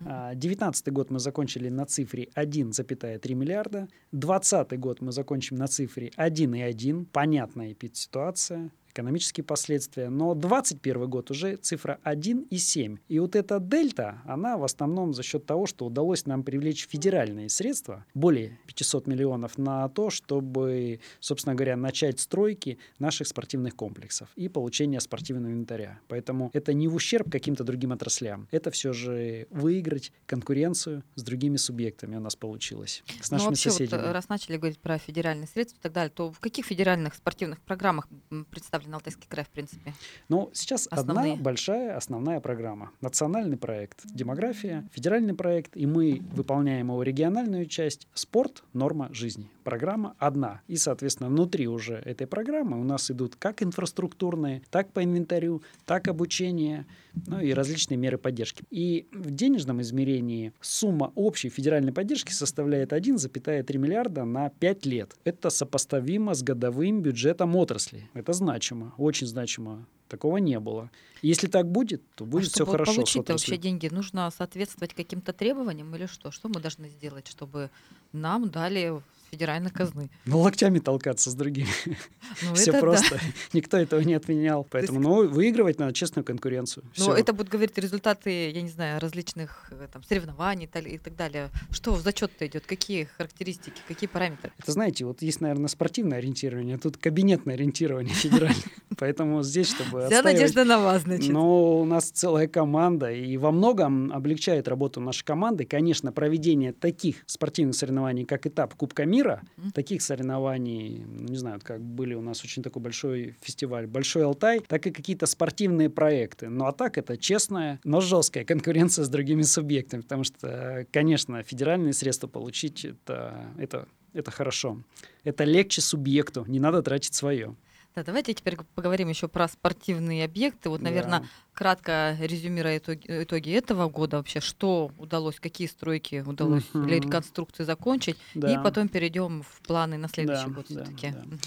2019 0.00 0.92
год 0.92 1.10
мы 1.10 1.18
закончили 1.18 1.68
на 1.68 1.86
цифре 1.86 2.28
1,3 2.34 3.34
миллиарда. 3.34 3.88
2020 4.12 4.78
год 4.78 5.00
мы 5.00 5.12
закончим 5.12 5.56
на 5.56 5.66
цифре 5.66 6.10
1,1. 6.16 7.06
Понятная 7.06 7.74
ситуация 7.96 8.70
экономические 8.98 9.44
последствия. 9.44 10.08
Но 10.08 10.34
2021 10.34 11.08
год 11.08 11.30
уже 11.30 11.56
цифра 11.56 12.00
1,7. 12.04 12.98
И 13.06 13.18
вот 13.20 13.36
эта 13.36 13.60
дельта, 13.60 14.20
она 14.24 14.58
в 14.58 14.64
основном 14.64 15.14
за 15.14 15.22
счет 15.22 15.46
того, 15.46 15.66
что 15.66 15.86
удалось 15.86 16.26
нам 16.26 16.42
привлечь 16.42 16.88
федеральные 16.88 17.48
средства, 17.48 18.04
более 18.14 18.58
500 18.66 19.06
миллионов 19.06 19.56
на 19.56 19.88
то, 19.88 20.10
чтобы, 20.10 20.98
собственно 21.20 21.54
говоря, 21.54 21.76
начать 21.76 22.18
стройки 22.18 22.78
наших 22.98 23.28
спортивных 23.28 23.76
комплексов 23.76 24.28
и 24.34 24.48
получение 24.48 25.00
спортивного 25.00 25.52
инвентаря. 25.52 26.00
Поэтому 26.08 26.50
это 26.52 26.72
не 26.72 26.88
в 26.88 26.96
ущерб 26.96 27.30
каким-то 27.30 27.62
другим 27.62 27.92
отраслям. 27.92 28.48
Это 28.50 28.72
все 28.72 28.92
же 28.92 29.46
выиграть 29.50 30.10
конкуренцию 30.26 31.04
с 31.14 31.22
другими 31.22 31.56
субъектами 31.56 32.16
у 32.16 32.20
нас 32.20 32.34
получилось. 32.34 33.04
С 33.20 33.30
нашими 33.30 33.44
ну, 33.44 33.50
вообще, 33.50 33.70
соседями. 33.70 34.00
Вот, 34.00 34.12
раз 34.12 34.28
начали 34.28 34.56
говорить 34.56 34.80
про 34.80 34.98
федеральные 34.98 35.46
средства 35.46 35.76
и 35.78 35.80
так 35.82 35.92
далее, 35.92 36.10
то 36.10 36.32
в 36.32 36.40
каких 36.40 36.66
федеральных 36.66 37.14
спортивных 37.14 37.60
программах 37.60 38.08
представлены 38.50 38.87
на 38.88 38.96
Алтайский 38.96 39.26
край, 39.28 39.44
в 39.44 39.50
принципе? 39.50 39.94
Ну, 40.28 40.50
сейчас 40.52 40.88
Основные. 40.90 41.34
одна 41.34 41.42
большая 41.42 41.96
основная 41.96 42.40
программа. 42.40 42.90
Национальный 43.00 43.56
проект 43.56 44.00
«Демография», 44.04 44.88
федеральный 44.92 45.34
проект, 45.34 45.76
и 45.76 45.86
мы 45.86 46.22
выполняем 46.32 46.88
его 46.88 47.02
региональную 47.02 47.66
часть 47.66 48.08
«Спорт. 48.14 48.64
Норма 48.72 49.08
жизни». 49.12 49.50
Программа 49.64 50.14
одна. 50.18 50.62
И, 50.66 50.76
соответственно, 50.76 51.28
внутри 51.28 51.68
уже 51.68 51.94
этой 51.94 52.26
программы 52.26 52.80
у 52.80 52.84
нас 52.84 53.10
идут 53.10 53.36
как 53.36 53.62
инфраструктурные, 53.62 54.62
так 54.70 54.92
по 54.92 55.04
инвентарю, 55.04 55.62
так 55.84 56.08
обучение, 56.08 56.86
ну 57.26 57.40
и 57.40 57.52
различные 57.52 57.98
меры 57.98 58.16
поддержки. 58.16 58.64
И 58.70 59.08
в 59.12 59.30
денежном 59.30 59.82
измерении 59.82 60.52
сумма 60.60 61.12
общей 61.14 61.50
федеральной 61.50 61.92
поддержки 61.92 62.32
составляет 62.32 62.92
1,3 62.92 63.76
миллиарда 63.76 64.24
на 64.24 64.48
5 64.48 64.86
лет. 64.86 65.14
Это 65.24 65.50
сопоставимо 65.50 66.34
с 66.34 66.42
годовым 66.42 67.02
бюджетом 67.02 67.54
отрасли. 67.56 68.08
Это 68.14 68.32
значимо, 68.68 68.94
очень 68.98 69.26
значимо. 69.26 69.86
Такого 70.08 70.38
не 70.38 70.58
было. 70.58 70.90
Если 71.20 71.48
так 71.48 71.70
будет, 71.70 72.02
то 72.14 72.24
будет 72.24 72.48
а 72.48 72.50
все 72.50 72.66
хорошо. 72.66 72.94
Получить 72.94 73.28
вообще 73.28 73.58
деньги, 73.58 73.88
нужно 73.88 74.30
соответствовать 74.30 74.94
каким-то 74.94 75.32
требованиям 75.32 75.94
или 75.94 76.06
что? 76.06 76.30
Что 76.30 76.48
мы 76.48 76.60
должны 76.60 76.88
сделать, 76.88 77.26
чтобы 77.26 77.70
нам 78.12 78.48
дали 78.48 79.02
федеральной 79.30 79.70
казны. 79.70 80.10
Ну, 80.24 80.40
локтями 80.40 80.78
толкаться 80.78 81.30
с 81.30 81.34
другими. 81.34 81.68
Ну, 82.42 82.54
Все 82.54 82.72
просто. 82.78 83.16
Да. 83.16 83.20
Никто 83.52 83.78
этого 83.78 84.00
не 84.00 84.14
отменял. 84.14 84.66
Поэтому, 84.70 84.98
есть... 84.98 85.08
ну, 85.08 85.28
выигрывать 85.28 85.78
надо 85.78 85.92
честную 85.92 86.24
конкуренцию. 86.24 86.84
Ну, 86.98 87.12
это 87.12 87.32
будут 87.32 87.50
говорить 87.50 87.76
результаты, 87.78 88.50
я 88.50 88.62
не 88.62 88.68
знаю, 88.68 89.00
различных 89.00 89.68
э, 89.70 89.88
там, 89.92 90.02
соревнований 90.04 90.66
и 90.66 90.98
так 90.98 91.16
далее. 91.16 91.50
Что 91.70 91.94
в 91.94 92.00
зачет-то 92.00 92.46
идет? 92.46 92.66
Какие 92.66 93.08
характеристики, 93.16 93.80
какие 93.88 94.08
параметры? 94.08 94.52
Это, 94.58 94.72
знаете, 94.72 95.04
вот 95.04 95.22
есть, 95.22 95.40
наверное, 95.40 95.68
спортивное 95.68 96.18
ориентирование, 96.18 96.76
а 96.76 96.78
тут 96.78 96.96
кабинетное 96.96 97.54
ориентирование 97.54 98.14
федеральное. 98.14 98.56
Поэтому 98.98 99.42
здесь, 99.42 99.68
чтобы 99.68 100.06
Вся 100.06 100.22
надежда 100.22 100.64
на 100.64 100.78
вас, 100.78 101.02
значит. 101.02 101.30
Ну, 101.30 101.80
у 101.80 101.84
нас 101.84 102.10
целая 102.10 102.48
команда, 102.48 103.10
и 103.10 103.36
во 103.36 103.52
многом 103.52 104.12
облегчает 104.12 104.68
работу 104.68 105.00
нашей 105.00 105.24
команды, 105.24 105.64
конечно, 105.64 106.12
проведение 106.12 106.72
таких 106.72 107.16
спортивных 107.26 107.76
соревнований, 107.76 108.24
как 108.24 108.46
этап 108.46 108.74
Кубка 108.74 109.04
мира, 109.04 109.17
мира. 109.18 109.42
Mm-hmm. 109.56 109.72
Таких 109.72 110.02
соревнований, 110.02 111.04
ну, 111.04 111.28
не 111.28 111.36
знаю, 111.36 111.60
как 111.62 111.80
были 111.80 112.14
у 112.14 112.20
нас 112.20 112.44
очень 112.44 112.62
такой 112.62 112.82
большой 112.82 113.36
фестиваль 113.40 113.86
«Большой 113.86 114.24
Алтай», 114.24 114.60
так 114.60 114.86
и 114.86 114.90
какие-то 114.90 115.26
спортивные 115.26 115.90
проекты. 115.90 116.48
Ну 116.48 116.66
а 116.66 116.72
так 116.72 116.98
это 116.98 117.16
честная, 117.16 117.80
но 117.84 118.00
жесткая 118.00 118.44
конкуренция 118.44 119.04
с 119.04 119.08
другими 119.08 119.42
субъектами, 119.42 120.02
потому 120.02 120.24
что, 120.24 120.86
конечно, 120.92 121.42
федеральные 121.42 121.92
средства 121.92 122.28
получить 122.28 122.84
это, 122.84 123.46
это, 123.58 123.88
это 124.12 124.30
хорошо. 124.30 124.82
Это 125.24 125.44
легче 125.44 125.80
субъекту, 125.80 126.44
не 126.46 126.60
надо 126.60 126.82
тратить 126.82 127.14
свое. 127.14 127.56
Да, 127.98 128.04
давайте 128.04 128.32
теперь 128.32 128.56
поговорим 128.76 129.08
еще 129.08 129.26
про 129.26 129.48
спортивные 129.48 130.24
объекты. 130.24 130.68
Вот, 130.68 130.80
наверное, 130.80 131.20
да. 131.20 131.26
кратко 131.52 132.16
резюмируя 132.20 132.78
итоги, 132.78 133.04
итоги 133.08 133.50
этого 133.50 133.88
года 133.88 134.18
вообще, 134.18 134.38
что 134.38 134.92
удалось, 134.98 135.40
какие 135.40 135.66
стройки 135.66 136.22
удалось 136.24 136.62
uh-huh. 136.72 136.86
или 136.86 137.00
реконструкции 137.00 137.64
закончить, 137.64 138.16
да. 138.36 138.52
и 138.52 138.62
потом 138.62 138.88
перейдем 138.88 139.42
в 139.42 139.60
планы 139.62 139.98
на 139.98 140.08
следующий 140.08 140.46
да, 140.46 140.52
год 140.52 140.66
да, 140.68 140.84
все-таки. 140.84 141.10
Да. 141.10 141.18
Uh-huh. 141.18 141.38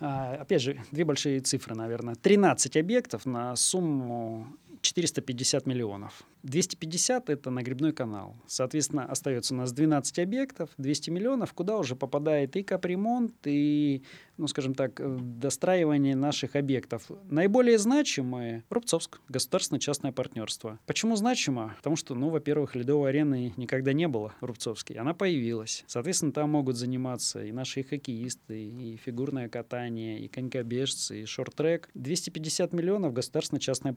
А, 0.00 0.34
опять 0.40 0.62
же, 0.62 0.80
две 0.90 1.04
большие 1.04 1.40
цифры, 1.40 1.74
наверное. 1.74 2.14
13 2.14 2.78
объектов 2.78 3.26
на 3.26 3.54
сумму 3.54 4.46
450 4.80 5.66
миллионов. 5.66 6.24
250– 6.42 7.28
это 7.30 7.50
нагребной 7.50 7.92
канал. 7.92 8.36
Соответственно, 8.46 9.04
остается 9.04 9.54
у 9.54 9.58
нас 9.58 9.72
12 9.72 10.18
объектов, 10.20 10.70
200 10.78 11.10
миллионов, 11.10 11.52
куда 11.52 11.76
уже 11.76 11.96
попадает 11.96 12.56
и 12.56 12.62
капремонт, 12.62 13.34
и, 13.44 14.02
ну, 14.38 14.46
скажем 14.46 14.74
так, 14.74 15.00
э, 15.00 15.18
достраивание 15.20 16.16
наших 16.16 16.56
объектов. 16.56 17.10
Наиболее 17.28 17.78
значимые– 17.78 18.64
Рубцовск, 18.70 19.20
государственное 19.28 19.80
частное 19.80 20.12
партнерство. 20.12 20.78
Почему 20.86 21.16
значимо? 21.16 21.74
Потому 21.76 21.96
что, 21.96 22.14
ну, 22.14 22.30
во-первых, 22.30 22.74
ледовой 22.74 23.10
арены 23.10 23.52
никогда 23.56 23.92
не 23.92 24.08
было 24.08 24.34
в 24.40 24.44
Рубцовске. 24.44 24.98
Она 24.98 25.12
появилась. 25.12 25.84
Соответственно, 25.86 26.32
там 26.32 26.50
могут 26.50 26.76
заниматься 26.76 27.44
и 27.44 27.52
наши 27.52 27.82
хоккеисты, 27.82 28.64
и 28.64 28.96
фигурное 28.96 29.48
катание, 29.48 30.20
и 30.20 30.28
конькобежцы, 30.28 31.22
и 31.22 31.24
шорт-трек. 31.26 31.90
250 31.94 32.72
миллионов– 32.72 33.12
государственное 33.14 33.60
частное 33.60 33.92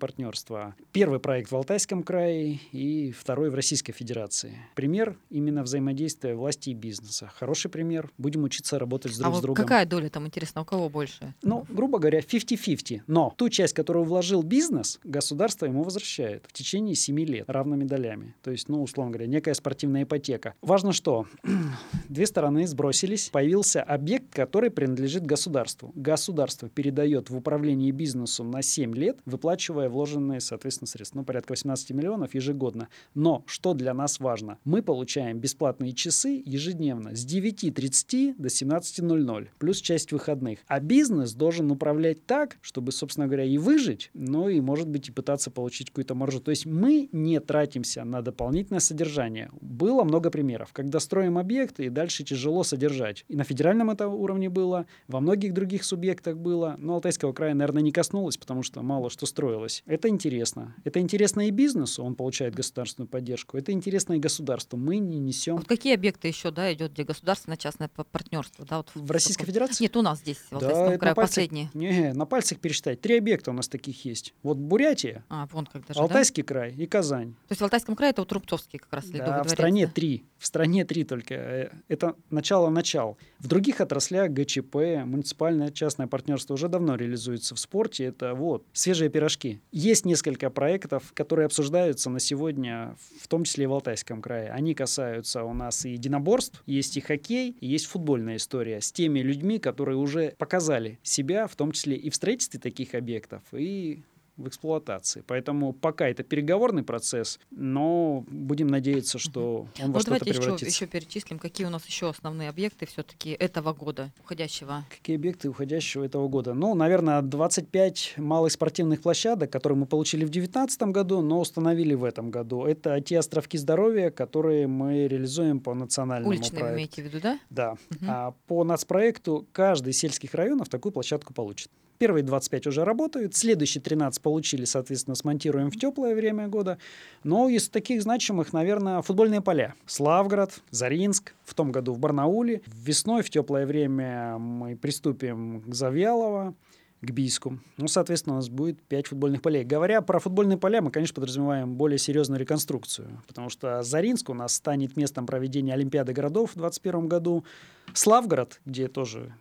Первый 0.91 1.19
проект 1.19 1.51
в 1.51 1.55
Алтайском 1.55 2.03
крае, 2.03 2.59
и 2.71 3.12
второй 3.12 3.49
в 3.49 3.55
Российской 3.55 3.93
Федерации. 3.93 4.57
Пример 4.75 5.15
именно 5.29 5.63
взаимодействия 5.63 6.36
власти 6.36 6.69
и 6.69 6.73
бизнеса. 6.73 7.31
Хороший 7.36 7.71
пример. 7.71 8.12
Будем 8.17 8.43
учиться 8.43 8.77
работать 8.77 9.13
с 9.13 9.17
друг 9.17 9.33
а 9.33 9.38
с 9.38 9.41
другом. 9.41 9.63
какая 9.63 9.86
доля 9.86 10.09
там, 10.09 10.27
интересно, 10.27 10.62
у 10.62 10.65
кого 10.65 10.89
больше? 10.89 11.33
Ну, 11.41 11.65
грубо 11.69 11.99
говоря, 11.99 12.19
50-50. 12.19 13.01
Но 13.07 13.33
ту 13.38 13.49
часть, 13.49 13.73
которую 13.73 14.05
вложил 14.05 14.43
бизнес, 14.43 14.99
государство 15.03 15.65
ему 15.65 15.83
возвращает 15.83 16.43
в 16.47 16.53
течение 16.53 16.95
7 16.95 17.19
лет 17.19 17.49
равными 17.49 17.83
долями. 17.83 18.36
То 18.43 18.51
есть, 18.51 18.69
ну, 18.69 18.83
условно 18.83 19.12
говоря, 19.12 19.27
некая 19.27 19.53
спортивная 19.53 20.03
ипотека. 20.03 20.53
Важно 20.62 20.91
что? 20.91 21.27
Две 22.09 22.25
стороны 22.25 22.67
сбросились, 22.67 23.29
появился 23.29 23.81
объект, 23.81 24.33
который 24.33 24.69
принадлежит 24.69 25.25
государству. 25.25 25.91
Государство 25.95 26.69
передает 26.69 27.29
в 27.29 27.38
управление 27.38 27.91
бизнесу 27.91 28.43
на 28.43 28.62
7 28.62 28.93
лет, 28.95 29.19
выплачивая 29.25 29.89
вложенные, 29.89 30.39
соответственно, 30.39 30.62
средства. 30.71 31.19
Ну, 31.19 31.26
порядка 31.26 31.52
18 31.52 31.91
миллионов 31.91 32.13
миллионов 32.13 32.36
ежегодно. 32.36 32.89
Но 33.15 33.43
что 33.47 33.73
для 33.73 33.93
нас 33.93 34.19
важно? 34.19 34.58
Мы 34.65 34.82
получаем 34.82 35.39
бесплатные 35.39 35.93
часы 35.93 36.41
ежедневно 36.45 37.15
с 37.15 37.26
9.30 37.26 38.36
до 38.38 38.47
17.00, 38.47 39.47
плюс 39.58 39.82
часть 39.82 40.12
выходных. 40.12 40.60
А 40.67 40.80
бизнес 40.80 41.34
должен 41.34 41.71
управлять 41.71 42.26
так, 42.26 42.58
чтобы, 42.62 42.91
собственно 42.91 43.28
говоря, 43.28 43.45
и 43.45 43.58
выжить, 43.58 44.12
но 44.13 44.49
и, 44.49 44.62
может 44.62 44.88
быть, 44.88 45.10
и 45.10 45.12
пытаться 45.12 45.52
получить 45.52 45.89
какую-то 45.89 46.15
маржу. 46.15 46.39
То 46.39 46.52
есть 46.52 46.65
мы 46.65 47.10
не 47.12 47.39
тратимся 47.39 48.04
на 48.04 48.21
дополнительное 48.21 48.80
содержание. 48.80 49.49
Было 49.62 50.04
много 50.04 50.30
примеров, 50.30 50.73
когда 50.73 50.99
строим 50.99 51.38
объекты 51.38 51.86
и 51.86 51.89
дальше 51.89 52.23
тяжело 52.23 52.63
содержать. 52.63 53.26
И 53.28 53.36
на 53.36 53.43
федеральном 53.43 53.89
это 53.89 54.08
уровне 54.08 54.49
было, 54.49 54.86
во 55.08 55.19
многих 55.19 55.54
других 55.54 55.84
субъектах 55.84 56.38
было, 56.38 56.76
но 56.78 56.95
Алтайского 56.95 57.34
края, 57.34 57.54
наверное, 57.54 57.82
не 57.82 57.91
коснулось, 57.91 58.38
потому 58.38 58.63
что 58.63 58.82
мало 58.82 59.10
что 59.10 59.26
строилось. 59.26 59.84
Это 59.86 60.08
интересно. 60.10 60.52
Это 60.83 60.99
интересно 60.99 61.47
и 61.47 61.51
бизнесу, 61.51 62.03
он 62.03 62.15
получает 62.15 62.55
государственную 62.55 63.07
поддержку. 63.07 63.57
Это 63.57 63.71
интересно 63.71 64.13
и 64.13 64.19
государству. 64.19 64.77
Мы 64.77 64.97
не 64.97 65.19
несем... 65.19 65.57
Вот 65.57 65.67
какие 65.67 65.93
объекты 65.93 66.27
еще 66.27 66.51
да, 66.51 66.71
идет, 66.73 66.93
где 66.93 67.03
государственное 67.03 67.57
частное 67.57 67.89
партнерство? 67.89 68.65
Да, 68.65 68.77
вот 68.77 68.91
в 68.93 69.11
Российской 69.11 69.45
Федерации? 69.45 69.83
Нет, 69.83 69.97
у 69.97 70.01
нас 70.01 70.19
здесь, 70.19 70.37
в 70.51 70.59
да, 70.59 70.97
крае, 70.97 71.15
последние. 71.15 71.69
Не, 71.73 72.13
на 72.13 72.25
пальцах 72.25 72.59
пересчитать. 72.59 73.01
Три 73.01 73.17
объекта 73.17 73.51
у 73.51 73.53
нас 73.53 73.67
таких 73.67 74.05
есть. 74.05 74.33
Вот 74.43 74.57
Бурятия, 74.57 75.23
а, 75.29 75.47
вон 75.51 75.65
как 75.65 75.85
даже, 75.87 75.99
Алтайский 75.99 76.43
да? 76.43 76.47
край 76.47 76.73
и 76.73 76.85
Казань. 76.85 77.33
То 77.33 77.51
есть 77.51 77.61
в 77.61 77.63
Алтайском 77.63 77.95
крае 77.95 78.11
это 78.11 78.21
вот 78.21 78.31
Рубцовский 78.31 78.79
как 78.79 78.93
раз 78.93 79.05
Да, 79.09 79.43
в 79.43 79.49
стране 79.49 79.87
три. 79.87 80.25
В 80.37 80.45
стране 80.45 80.85
три 80.85 81.03
только. 81.03 81.33
Э, 81.35 81.69
это 81.87 82.15
начало-начал. 82.29 83.17
В 83.39 83.47
других 83.47 83.81
отраслях 83.81 84.31
ГЧП, 84.31 84.75
муниципальное 85.05 85.71
частное 85.71 86.07
партнерство 86.07 86.53
уже 86.53 86.67
давно 86.67 86.95
реализуется 86.95 87.55
в 87.55 87.59
спорте. 87.59 88.05
Это 88.05 88.33
вот 88.33 88.65
свежие 88.73 89.09
пирожки. 89.09 89.61
Есть 89.71 90.05
несколько 90.05 90.42
проектов, 90.49 91.12
которые 91.13 91.45
обсуждаются 91.45 92.10
на 92.10 92.19
сегодня, 92.19 92.95
в 93.21 93.27
том 93.27 93.43
числе 93.43 93.65
и 93.65 93.67
в 93.67 93.73
Алтайском 93.73 94.21
крае. 94.21 94.49
Они 94.49 94.73
касаются 94.73 95.43
у 95.43 95.53
нас 95.53 95.86
и 95.86 95.91
единоборств, 95.91 96.62
есть 96.65 96.97
и 96.97 97.01
хоккей, 97.01 97.56
и 97.60 97.67
есть 97.67 97.86
футбольная 97.86 98.38
история 98.38 98.82
с 98.82 98.91
теми 98.91 99.19
людьми, 99.19 99.60
которые 99.60 99.97
уже 99.97 100.34
показали 100.38 100.99
себя, 101.03 101.47
в 101.47 101.56
том 101.56 101.71
числе 101.71 101.95
и 101.95 102.10
в 102.10 102.15
строительстве 102.15 102.60
таких 102.60 102.95
объектов, 102.95 103.41
и 103.51 104.03
в 104.38 104.48
эксплуатации. 104.48 105.24
Поэтому 105.26 105.74
пока 105.74 106.08
это 106.08 106.24
переговорный 106.24 106.84
процесс, 106.84 107.39
но 107.52 108.26
будем 108.28 108.67
надеяться, 108.67 109.19
что 109.19 109.67
он 109.80 109.88
во 109.88 109.93
вот 109.93 110.02
что-то 110.02 110.19
превратится. 110.26 110.41
Давайте 110.41 110.65
еще, 110.65 110.76
еще 110.76 110.88
перечислим, 110.88 111.39
какие 111.39 111.67
у 111.67 111.69
нас 111.69 111.86
еще 111.86 112.10
основные 112.10 112.50
объекты 112.50 112.86
все-таки 112.86 113.32
этого 113.32 113.74
года, 113.74 114.12
уходящего. 114.24 114.86
Какие 114.89 115.17
объекты 115.17 115.50
уходящего 115.50 116.04
этого 116.04 116.28
года? 116.28 116.54
Ну, 116.54 116.74
наверное, 116.74 117.22
25 117.22 118.15
малых 118.17 118.52
спортивных 118.52 119.02
площадок, 119.02 119.52
которые 119.52 119.78
мы 119.78 119.86
получили 119.86 120.26
в 120.26 120.30
2019 120.30 120.82
году, 120.84 121.22
но 121.22 121.39
установили 121.39 121.93
в 121.93 122.04
этом 122.04 122.32
году. 122.32 122.65
Это 122.65 123.00
те 123.02 123.19
островки 123.19 123.58
здоровья, 123.58 124.10
которые 124.10 124.67
мы 124.67 125.08
реализуем 125.08 125.60
по 125.60 125.74
национальному 125.74 126.30
Уличные 126.30 126.60
проекту. 126.60 126.76
имеете 126.76 127.02
в 127.02 127.06
виду, 127.06 127.19
да? 127.22 127.39
Да. 127.50 127.72
Угу. 127.72 128.06
А 128.08 128.34
по 128.48 128.63
нацпроекту 128.63 129.48
каждый 129.52 129.89
из 129.89 130.00
сельских 130.00 130.34
районов 130.34 130.69
такую 130.69 130.91
площадку 130.91 131.34
получит. 131.34 131.69
Первые 132.03 132.23
25 132.25 132.67
уже 132.67 132.83
работают, 132.83 133.33
следующие 133.33 133.81
13 133.81 134.21
получили, 134.21 134.65
соответственно, 134.65 135.15
смонтируем 135.15 135.71
в 135.71 135.79
теплое 135.79 136.13
время 136.15 136.49
года. 136.49 136.77
Но 137.23 137.47
из 137.47 137.69
таких 137.69 138.01
значимых, 138.01 138.51
наверное, 138.51 139.01
футбольные 139.01 139.39
поля. 139.39 139.73
Славгород, 139.85 140.61
Заринск, 140.69 141.33
в 141.45 141.53
том 141.53 141.71
году 141.71 141.93
в 141.93 141.99
Барнауле. 141.99 142.61
Весной 142.65 143.23
в 143.23 143.29
теплое 143.29 143.65
время 143.65 144.37
мы 144.37 144.75
приступим 144.75 145.61
к 145.61 145.73
Завьялово, 145.73 146.55
к 146.99 147.09
Бийску. 147.09 147.59
Ну, 147.77 147.87
соответственно, 147.87 148.33
у 148.33 148.39
нас 148.39 148.49
будет 148.49 148.81
5 148.81 149.07
футбольных 149.07 149.41
полей. 149.41 149.63
Говоря 149.63 150.01
про 150.01 150.19
футбольные 150.19 150.57
поля, 150.57 150.81
мы, 150.81 150.91
конечно, 150.91 151.15
подразумеваем 151.15 151.75
более 151.75 151.99
серьезную 151.99 152.37
реконструкцию, 152.37 153.23
потому 153.29 153.47
что 153.49 153.81
Заринск 153.81 154.29
у 154.29 154.33
нас 154.33 154.55
станет 154.55 154.97
местом 154.97 155.25
проведения 155.25 155.73
Олимпиады 155.73 156.11
городов 156.11 156.49
в 156.49 156.59
2021 156.59 157.07
году. 157.07 157.45
Славгород, 157.93 158.59
где 158.65 158.89
тоже 158.89 159.33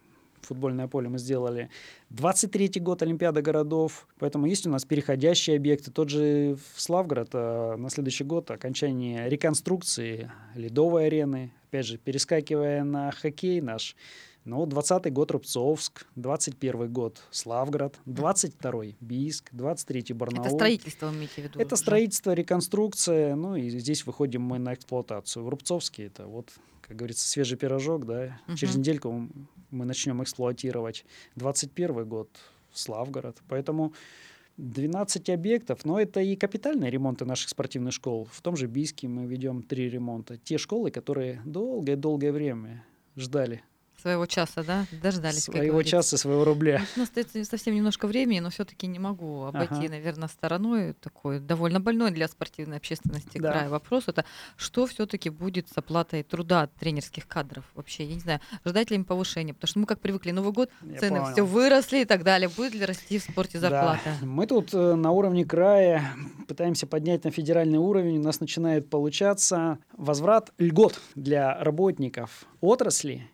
футбольное 0.43 0.89
поле 0.89 1.09
мы 1.09 1.19
сделали. 1.19 1.71
23-й 2.11 2.81
год 2.81 3.03
Олимпиада 3.03 3.43
городов, 3.43 4.07
поэтому 4.19 4.47
есть 4.47 4.67
у 4.67 4.71
нас 4.71 4.85
переходящие 4.85 5.57
объекты. 5.57 5.91
Тот 5.91 6.09
же 6.09 6.57
Славгород 6.77 7.31
э, 7.33 7.77
на 7.77 7.91
следующий 7.91 8.25
год 8.25 8.51
окончание 8.51 9.29
реконструкции 9.29 10.31
ледовой 10.55 11.07
арены, 11.07 11.53
опять 11.69 11.87
же, 11.87 11.99
перескакивая 11.99 12.85
на 12.85 13.11
хоккей 13.13 13.61
наш. 13.61 13.97
Ну, 14.45 14.67
20-й 14.67 15.11
год 15.11 15.31
Рубцовск, 15.31 16.05
21-й 16.17 16.89
год 16.89 17.23
Славгород, 17.31 18.01
22-й 18.07 18.97
Бийск, 19.01 19.53
23-й 19.53 20.15
Барнаул. 20.15 20.45
Это 20.45 20.55
строительство, 20.55 21.07
вы 21.07 21.15
имеете 21.15 21.35
в 21.35 21.45
виду? 21.45 21.61
Это 21.61 21.77
строительство, 21.77 22.33
реконструкция, 22.33 23.37
ну 23.37 23.55
и 23.55 23.71
здесь 23.71 24.05
выходим 24.05 24.43
мы 24.43 24.59
на 24.59 24.75
эксплуатацию. 24.75 25.45
В 25.45 25.49
Рубцовске 25.49 26.07
это 26.07 26.27
вот, 26.27 26.51
как 26.81 26.97
говорится, 26.97 27.29
свежий 27.29 27.57
пирожок, 27.57 28.05
да, 28.05 28.41
угу. 28.49 28.57
через 28.57 28.75
недельку 28.75 29.29
мы 29.73 29.85
начнем 29.85 30.23
эксплуатировать. 30.23 31.05
21 31.37 32.09
год 32.09 32.29
Славгород. 32.73 33.39
Поэтому 33.49 33.93
12 34.59 35.31
объектов, 35.31 35.85
но 35.85 35.99
это 35.99 36.21
и 36.21 36.37
капитальные 36.37 36.91
ремонты 36.91 37.25
наших 37.25 37.49
спортивных 37.49 37.95
школ. 37.95 38.29
В 38.31 38.41
том 38.43 38.57
же 38.57 38.67
Бийске 38.67 39.09
мы 39.09 39.27
ведем 39.27 39.63
три 39.63 39.89
ремонта. 39.89 40.37
Те 40.37 40.59
школы, 40.59 40.91
которые 40.91 41.43
долгое-долгое 41.45 42.33
время 42.33 42.85
ждали 43.17 43.63
своего 44.03 44.27
часа, 44.27 44.63
да? 44.63 44.87
Дождались. 44.91 45.45
Своего 45.45 45.83
часа, 45.83 46.17
своего 46.17 46.45
рубля. 46.45 46.83
У 46.97 47.01
нас 47.01 47.09
остается 47.09 47.45
совсем 47.45 47.75
немножко 47.75 48.07
времени, 48.07 48.41
но 48.41 48.51
все-таки 48.51 48.87
не 48.87 48.99
могу 48.99 49.45
обойти, 49.45 49.75
ага. 49.75 49.91
наверное, 49.91 50.29
стороной 50.29 50.95
такой 50.95 51.41
довольно 51.41 51.81
больной 51.81 52.11
для 52.11 52.29
спортивной 52.29 52.79
общественности 52.79 53.39
да. 53.39 53.53
края 53.53 53.69
вопрос. 53.69 54.05
Это 54.09 54.25
что 54.57 54.87
все-таки 54.87 55.31
будет 55.31 55.69
с 55.69 55.79
оплатой 55.79 56.23
труда 56.23 56.69
тренерских 56.79 57.27
кадров 57.29 57.65
вообще? 57.75 58.05
Я 58.05 58.15
не 58.15 58.21
знаю, 58.21 58.41
ждать 58.65 58.91
ли 58.91 58.97
им 58.97 59.05
повышения? 59.05 59.55
Потому 59.55 59.69
что 59.69 59.79
мы 59.79 59.87
как 59.87 60.01
привыкли, 60.01 60.33
Новый 60.33 60.53
год, 60.53 60.71
Я 60.83 60.99
цены 60.99 61.21
понял. 61.21 61.33
все 61.33 61.47
выросли 61.47 62.01
и 62.01 62.05
так 62.05 62.25
далее. 62.25 62.49
Будет 62.49 62.75
ли 62.75 62.85
расти 62.85 63.19
в 63.19 63.23
спорте 63.23 63.59
зарплата? 63.59 64.17
Да. 64.21 64.27
Мы 64.27 64.47
тут 64.47 64.75
э, 64.75 64.95
на 64.95 65.13
уровне 65.13 65.45
края 65.45 66.15
пытаемся 66.49 66.87
поднять 66.87 67.25
на 67.25 67.31
федеральный 67.31 67.79
уровень. 67.79 68.19
У 68.19 68.23
нас 68.23 68.41
начинает 68.41 68.91
получаться 68.91 69.79
возврат 69.97 70.53
льгот 70.59 71.01
для 71.15 71.63
работников 71.63 72.47
отрасли 72.63 73.29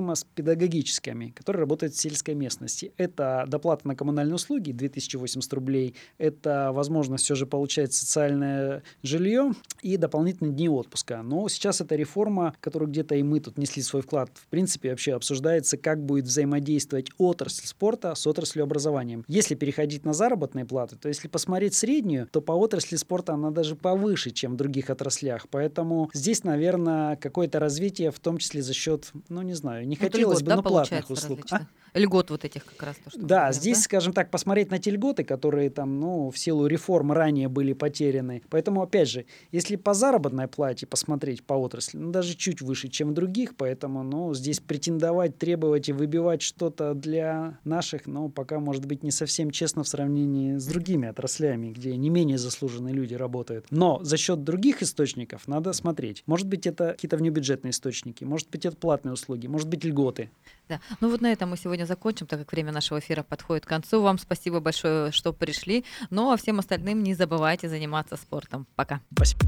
сопоставимо 0.00 0.14
с 0.14 0.24
педагогическими, 0.24 1.32
которые 1.36 1.60
работают 1.60 1.94
в 1.94 2.00
сельской 2.00 2.34
местности. 2.34 2.92
Это 2.96 3.44
доплата 3.46 3.86
на 3.86 3.94
коммунальные 3.94 4.34
услуги 4.34 4.72
2080 4.72 5.52
рублей, 5.52 5.94
это 6.18 6.70
возможность 6.72 7.24
все 7.24 7.34
же 7.34 7.46
получать 7.46 7.92
социальное 7.92 8.82
жилье 9.02 9.52
и 9.82 9.96
дополнительные 9.96 10.52
дни 10.52 10.68
отпуска. 10.68 11.22
Но 11.22 11.48
сейчас 11.48 11.80
эта 11.80 11.96
реформа, 11.96 12.54
которую 12.60 12.90
где-то 12.90 13.14
и 13.14 13.22
мы 13.22 13.40
тут 13.40 13.58
несли 13.58 13.82
свой 13.82 14.02
вклад, 14.02 14.30
в 14.34 14.46
принципе 14.48 14.90
вообще 14.90 15.14
обсуждается, 15.14 15.76
как 15.76 16.04
будет 16.04 16.24
взаимодействовать 16.24 17.10
отрасль 17.18 17.66
спорта 17.66 18.14
с 18.14 18.26
отраслью 18.26 18.64
образования. 18.64 19.22
Если 19.28 19.54
переходить 19.54 20.04
на 20.04 20.12
заработные 20.12 20.64
платы, 20.64 20.96
то 20.96 21.08
если 21.08 21.28
посмотреть 21.28 21.74
среднюю, 21.74 22.26
то 22.26 22.40
по 22.40 22.52
отрасли 22.52 22.96
спорта 22.96 23.34
она 23.34 23.50
даже 23.50 23.76
повыше, 23.76 24.30
чем 24.30 24.52
в 24.52 24.56
других 24.56 24.90
отраслях. 24.90 25.46
Поэтому 25.50 26.10
здесь, 26.14 26.44
наверное, 26.44 27.16
какое-то 27.16 27.58
развитие, 27.58 28.10
в 28.10 28.18
том 28.18 28.38
числе 28.38 28.62
за 28.62 28.72
счет, 28.72 29.10
ну 29.28 29.42
не 29.42 29.54
знаю, 29.54 29.86
не 29.90 29.96
вот 29.96 30.04
хотелось 30.04 30.40
льгот, 30.40 30.44
бы, 30.44 30.48
да, 30.48 30.56
но 30.56 30.62
платных 30.62 31.10
услуг. 31.10 31.40
А? 31.50 31.66
Льгот 31.94 32.30
вот 32.30 32.44
этих 32.44 32.64
как 32.64 32.82
раз. 32.84 32.96
То, 33.02 33.10
что 33.10 33.18
да, 33.18 33.26
говорят, 33.26 33.54
здесь, 33.56 33.78
да? 33.78 33.82
скажем 33.82 34.12
так, 34.12 34.30
посмотреть 34.30 34.70
на 34.70 34.78
те 34.78 34.90
льготы, 34.92 35.24
которые 35.24 35.70
там, 35.70 35.98
ну, 35.98 36.30
в 36.30 36.38
силу 36.38 36.66
реформ 36.66 37.10
ранее 37.10 37.48
были 37.48 37.72
потеряны. 37.72 38.42
Поэтому, 38.48 38.82
опять 38.82 39.08
же, 39.08 39.26
если 39.50 39.74
по 39.74 39.92
заработной 39.92 40.46
плате 40.46 40.86
посмотреть 40.86 41.42
по 41.42 41.54
отрасли, 41.54 41.98
ну, 41.98 42.12
даже 42.12 42.36
чуть 42.36 42.62
выше, 42.62 42.88
чем 42.88 43.10
в 43.10 43.14
других, 43.14 43.56
поэтому, 43.56 44.04
ну, 44.04 44.32
здесь 44.34 44.60
претендовать, 44.60 45.38
требовать 45.38 45.88
и 45.88 45.92
выбивать 45.92 46.42
что-то 46.42 46.94
для 46.94 47.58
наших, 47.64 48.06
ну, 48.06 48.28
пока, 48.28 48.60
может 48.60 48.86
быть, 48.86 49.02
не 49.02 49.10
совсем 49.10 49.50
честно 49.50 49.82
в 49.82 49.88
сравнении 49.88 50.58
с 50.58 50.66
другими 50.66 51.08
отраслями, 51.08 51.72
где 51.72 51.96
не 51.96 52.10
менее 52.10 52.38
заслуженные 52.38 52.94
люди 52.94 53.14
работают. 53.14 53.66
Но 53.70 53.98
за 54.04 54.16
счет 54.16 54.44
других 54.44 54.82
источников 54.82 55.48
надо 55.48 55.72
смотреть. 55.72 56.22
Может 56.26 56.46
быть, 56.46 56.68
это 56.68 56.92
какие-то 56.92 57.16
внебюджетные 57.16 57.72
источники, 57.72 58.22
может 58.22 58.48
быть, 58.50 58.64
это 58.64 58.76
платные 58.76 59.14
услуги, 59.14 59.48
может 59.48 59.68
быть, 59.68 59.79
льготы. 59.84 60.30
Да. 60.68 60.80
Ну 61.00 61.10
вот 61.10 61.20
на 61.20 61.32
этом 61.32 61.50
мы 61.50 61.56
сегодня 61.56 61.84
закончим, 61.84 62.26
так 62.26 62.38
как 62.38 62.52
время 62.52 62.70
нашего 62.70 63.00
эфира 63.00 63.22
подходит 63.24 63.66
к 63.66 63.68
концу. 63.68 64.02
Вам 64.02 64.18
спасибо 64.18 64.60
большое, 64.60 65.10
что 65.10 65.32
пришли. 65.32 65.84
Ну 66.10 66.30
а 66.30 66.36
всем 66.36 66.60
остальным 66.60 67.02
не 67.02 67.14
забывайте 67.14 67.68
заниматься 67.68 68.16
спортом. 68.16 68.66
Пока. 68.76 69.00
Спасибо. 69.12 69.40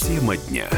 Тема 0.00 0.36
дня. 0.36 0.68